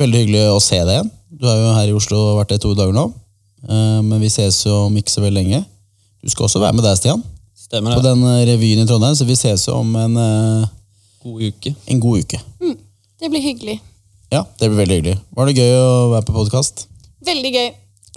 veldig 0.00 0.22
hyggelig 0.22 0.46
å 0.48 0.62
se 0.64 0.78
deg 0.80 0.94
igjen. 0.94 1.10
Du 1.36 1.44
er 1.44 1.58
jo 1.60 1.74
her 1.76 1.90
i 1.90 1.96
Oslo 1.98 2.16
og 2.22 2.30
har 2.30 2.38
vært 2.38 2.54
det 2.54 2.56
i 2.56 2.62
to 2.64 2.72
dager 2.78 2.96
nå. 2.96 3.04
Uh, 3.68 4.00
men 4.00 4.16
vi 4.24 4.30
ses 4.32 4.62
jo 4.64 4.86
om 4.86 4.96
ikke 4.96 5.12
så 5.12 5.26
veldig 5.26 5.42
lenge. 5.42 5.60
Du 6.24 6.32
skal 6.32 6.48
også 6.48 6.64
være 6.64 6.78
med 6.80 6.88
deg, 6.88 6.96
Stian, 6.96 7.20
Stemmer 7.52 8.00
på 8.00 8.06
den 8.06 8.24
eh, 8.24 8.46
revyen 8.48 8.80
i 8.80 8.88
Trondheim, 8.88 9.12
så 9.20 9.28
vi 9.28 9.36
ses 9.36 9.68
jo 9.68 9.76
om 9.76 9.92
en, 10.00 10.16
uh, 10.16 10.72
God 11.20 11.44
uke. 11.52 11.76
en 11.84 12.00
god 12.00 12.24
uke. 12.24 12.40
Det 13.20 13.28
blir 13.28 13.44
hyggelig. 13.44 13.76
Ja, 14.32 14.46
det 14.56 14.70
blir 14.70 14.86
veldig 14.86 15.02
hyggelig. 15.02 15.18
Var 15.36 15.52
det 15.52 15.58
gøy 15.60 15.76
å 15.76 15.94
være 16.14 16.30
på 16.30 16.40
podkast? 16.40 16.86
Veldig 17.28 17.52
gøy. 17.60 17.70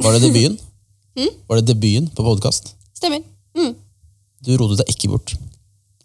Var 0.08 0.16
det 0.16 0.24
debuten? 0.24 0.60
Var 1.52 1.60
det 1.60 1.68
debuten 1.74 2.08
på 2.16 2.24
podkast? 2.32 2.78
Stemmer. 2.96 3.28
Mm. 3.60 3.74
Du 4.42 4.56
rotet 4.58 4.82
deg 4.82 4.96
ikke 4.96 5.12
bort. 5.14 5.36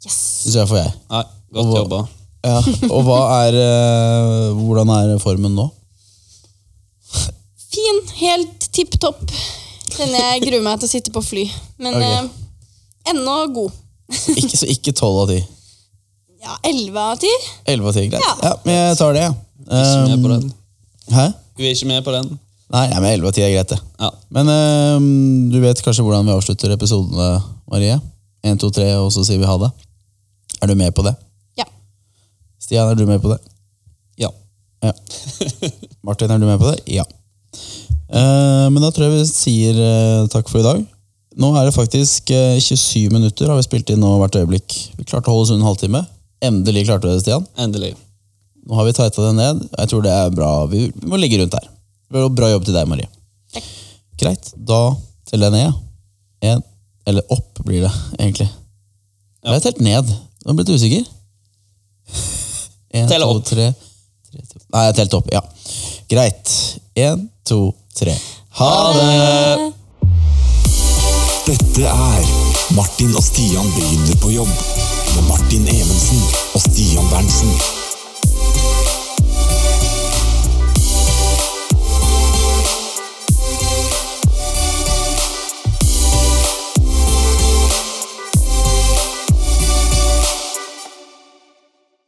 Yes. 0.04 0.18
Jeg 0.52 0.68
får 0.68 0.82
jeg. 0.82 0.92
Nei, 1.10 1.24
godt 1.56 1.66
Og- 1.72 1.78
jobba. 1.80 2.02
Ja. 2.46 2.60
Og 2.94 3.00
hva 3.02 3.20
er 3.48 3.56
eh, 3.58 4.50
Hvordan 4.54 4.90
er 4.94 5.16
formen 5.18 5.56
nå? 5.56 5.64
Fin. 7.66 7.98
Helt 8.20 8.68
tipp 8.76 8.94
topp. 9.02 9.24
Kjenner 9.96 10.20
jeg 10.20 10.44
gruer 10.44 10.62
meg 10.64 10.78
til 10.80 10.88
å 10.88 10.92
sitte 10.92 11.14
på 11.14 11.22
fly. 11.24 11.46
Men 11.82 11.96
okay. 11.98 12.20
eh, 12.22 13.12
ennå 13.12 13.36
god. 13.56 13.82
Ikke, 14.36 14.54
så 14.54 14.68
ikke 14.70 14.94
tolv 14.94 15.24
av 15.24 15.32
ti. 15.32 15.40
Ja, 16.46 16.54
elleve 16.68 17.02
av 17.02 17.18
ti. 17.18 17.32
Elleve 17.66 17.90
av 17.90 17.96
ti, 17.96 18.06
greit. 18.12 18.22
Ja. 18.22 18.34
Ja, 18.44 18.54
men 18.62 18.76
jeg 18.78 18.98
tar 19.00 19.16
det, 19.16 19.24
jeg. 19.24 19.38
Ikke 19.66 20.02
med 20.12 20.22
på 20.22 20.30
den. 20.30 20.50
Hæ? 21.10 21.24
Hun 21.56 21.64
er 21.66 21.72
ikke 21.72 21.88
med 21.90 22.04
på 22.06 22.14
den. 22.14 22.28
Nei, 22.76 22.84
ja, 22.92 23.00
men 23.00 23.10
elleve 23.10 23.32
av 23.32 23.34
ti 23.34 23.42
er 23.42 23.54
greit, 23.56 23.72
det. 23.72 23.80
Ja. 24.02 24.12
Men 24.36 24.52
eh, 24.52 25.08
du 25.50 25.58
vet 25.64 25.82
kanskje 25.82 26.04
hvordan 26.06 26.28
vi 26.28 26.36
avslutter 26.36 26.74
episodene, 26.76 27.32
Marie? 27.72 27.98
Én, 28.44 28.58
to, 28.60 28.70
tre, 28.70 28.88
og 29.00 29.12
så 29.14 29.24
sier 29.26 29.40
vi 29.40 29.48
ha 29.48 29.56
det. 29.60 29.70
Er 30.62 30.70
du 30.70 30.74
med 30.78 30.94
på 30.96 31.04
det? 31.06 31.14
Ja. 31.58 31.66
Stian, 32.62 32.88
er 32.90 32.98
du 32.98 33.06
med 33.08 33.22
på 33.22 33.32
det? 33.32 33.38
Ja. 34.20 34.30
Ja. 34.84 34.92
Martin, 36.06 36.30
er 36.30 36.42
du 36.42 36.46
med 36.48 36.58
på 36.60 36.70
det? 36.70 36.80
Ja. 36.90 37.06
Uh, 38.06 38.68
men 38.70 38.82
da 38.84 38.92
tror 38.94 39.08
jeg 39.08 39.16
vi 39.16 39.24
sier 39.30 39.80
uh, 39.80 40.28
takk 40.32 40.50
for 40.50 40.62
i 40.62 40.66
dag. 40.66 40.84
Nå 41.36 41.50
er 41.58 41.68
det 41.68 41.76
faktisk 41.76 42.30
uh, 42.32 42.56
27 42.62 43.12
minutter 43.12 43.50
har 43.50 43.58
vi 43.58 43.66
spilt 43.66 43.90
inn 43.92 44.00
nå 44.00 44.12
hvert 44.20 44.38
øyeblikk. 44.40 44.76
Vi 44.96 45.06
klarte 45.08 45.30
å 45.30 45.34
holde 45.34 45.48
oss 45.48 45.54
under 45.54 45.64
en 45.64 45.70
halvtime. 45.70 46.02
Endelig 46.46 46.86
klarte 46.86 47.08
vi 47.08 47.16
det, 47.16 47.24
Stian. 47.24 47.46
Endelig. 47.60 47.94
Nå 48.66 48.78
har 48.78 48.86
vi 48.86 48.94
tighta 48.96 49.28
det 49.28 49.34
ned. 49.38 49.66
Jeg 49.78 49.90
tror 49.90 50.06
det 50.06 50.14
er 50.14 50.32
bra. 50.34 50.52
Vi, 50.70 50.86
må 51.06 51.18
ligge 51.20 51.38
rundt 51.40 51.54
her. 51.58 51.68
Bra 52.10 52.50
jobb 52.50 52.66
til 52.66 52.76
deg, 52.76 52.88
Marie. 52.90 53.10
Takk. 53.54 53.68
Greit. 54.20 54.48
Da 54.56 54.80
teller 55.28 55.52
jeg 55.52 55.66
ned. 55.66 55.82
En, 56.46 56.64
eller 57.06 57.32
opp 57.32 57.58
blir 57.64 57.82
det, 57.86 57.92
egentlig. 58.18 58.48
Ja. 58.50 59.50
Jeg 59.50 59.60
har 59.60 59.64
telt 59.68 59.82
ned. 59.84 60.10
Nå 60.46 60.54
ble 60.58 60.66
jeg 60.66 60.80
usikker. 60.80 61.04
En, 62.96 63.08
Tell 63.10 63.22
to, 63.22 63.28
opp. 63.30 63.44
tre, 63.46 63.70
tre 64.30 64.42
to. 64.46 64.60
Nei, 64.72 64.82
jeg 64.86 64.92
har 64.92 64.98
telt 65.00 65.16
opp. 65.18 65.30
Ja. 65.34 65.42
Greit. 66.10 66.52
En, 66.98 67.26
to, 67.46 67.60
tre. 67.94 68.14
Ha 68.58 68.72
det! 68.96 69.72
Dette 71.46 71.86
er 71.86 72.30
Martin 72.74 73.12
og 73.14 73.22
Stian 73.22 73.68
begynner 73.76 74.18
på 74.22 74.32
jobb 74.34 74.50
med 75.14 75.28
Martin 75.28 75.68
Evensen 75.70 76.22
og 76.56 76.64
Stian 76.64 77.06
Berntsen. 77.12 77.52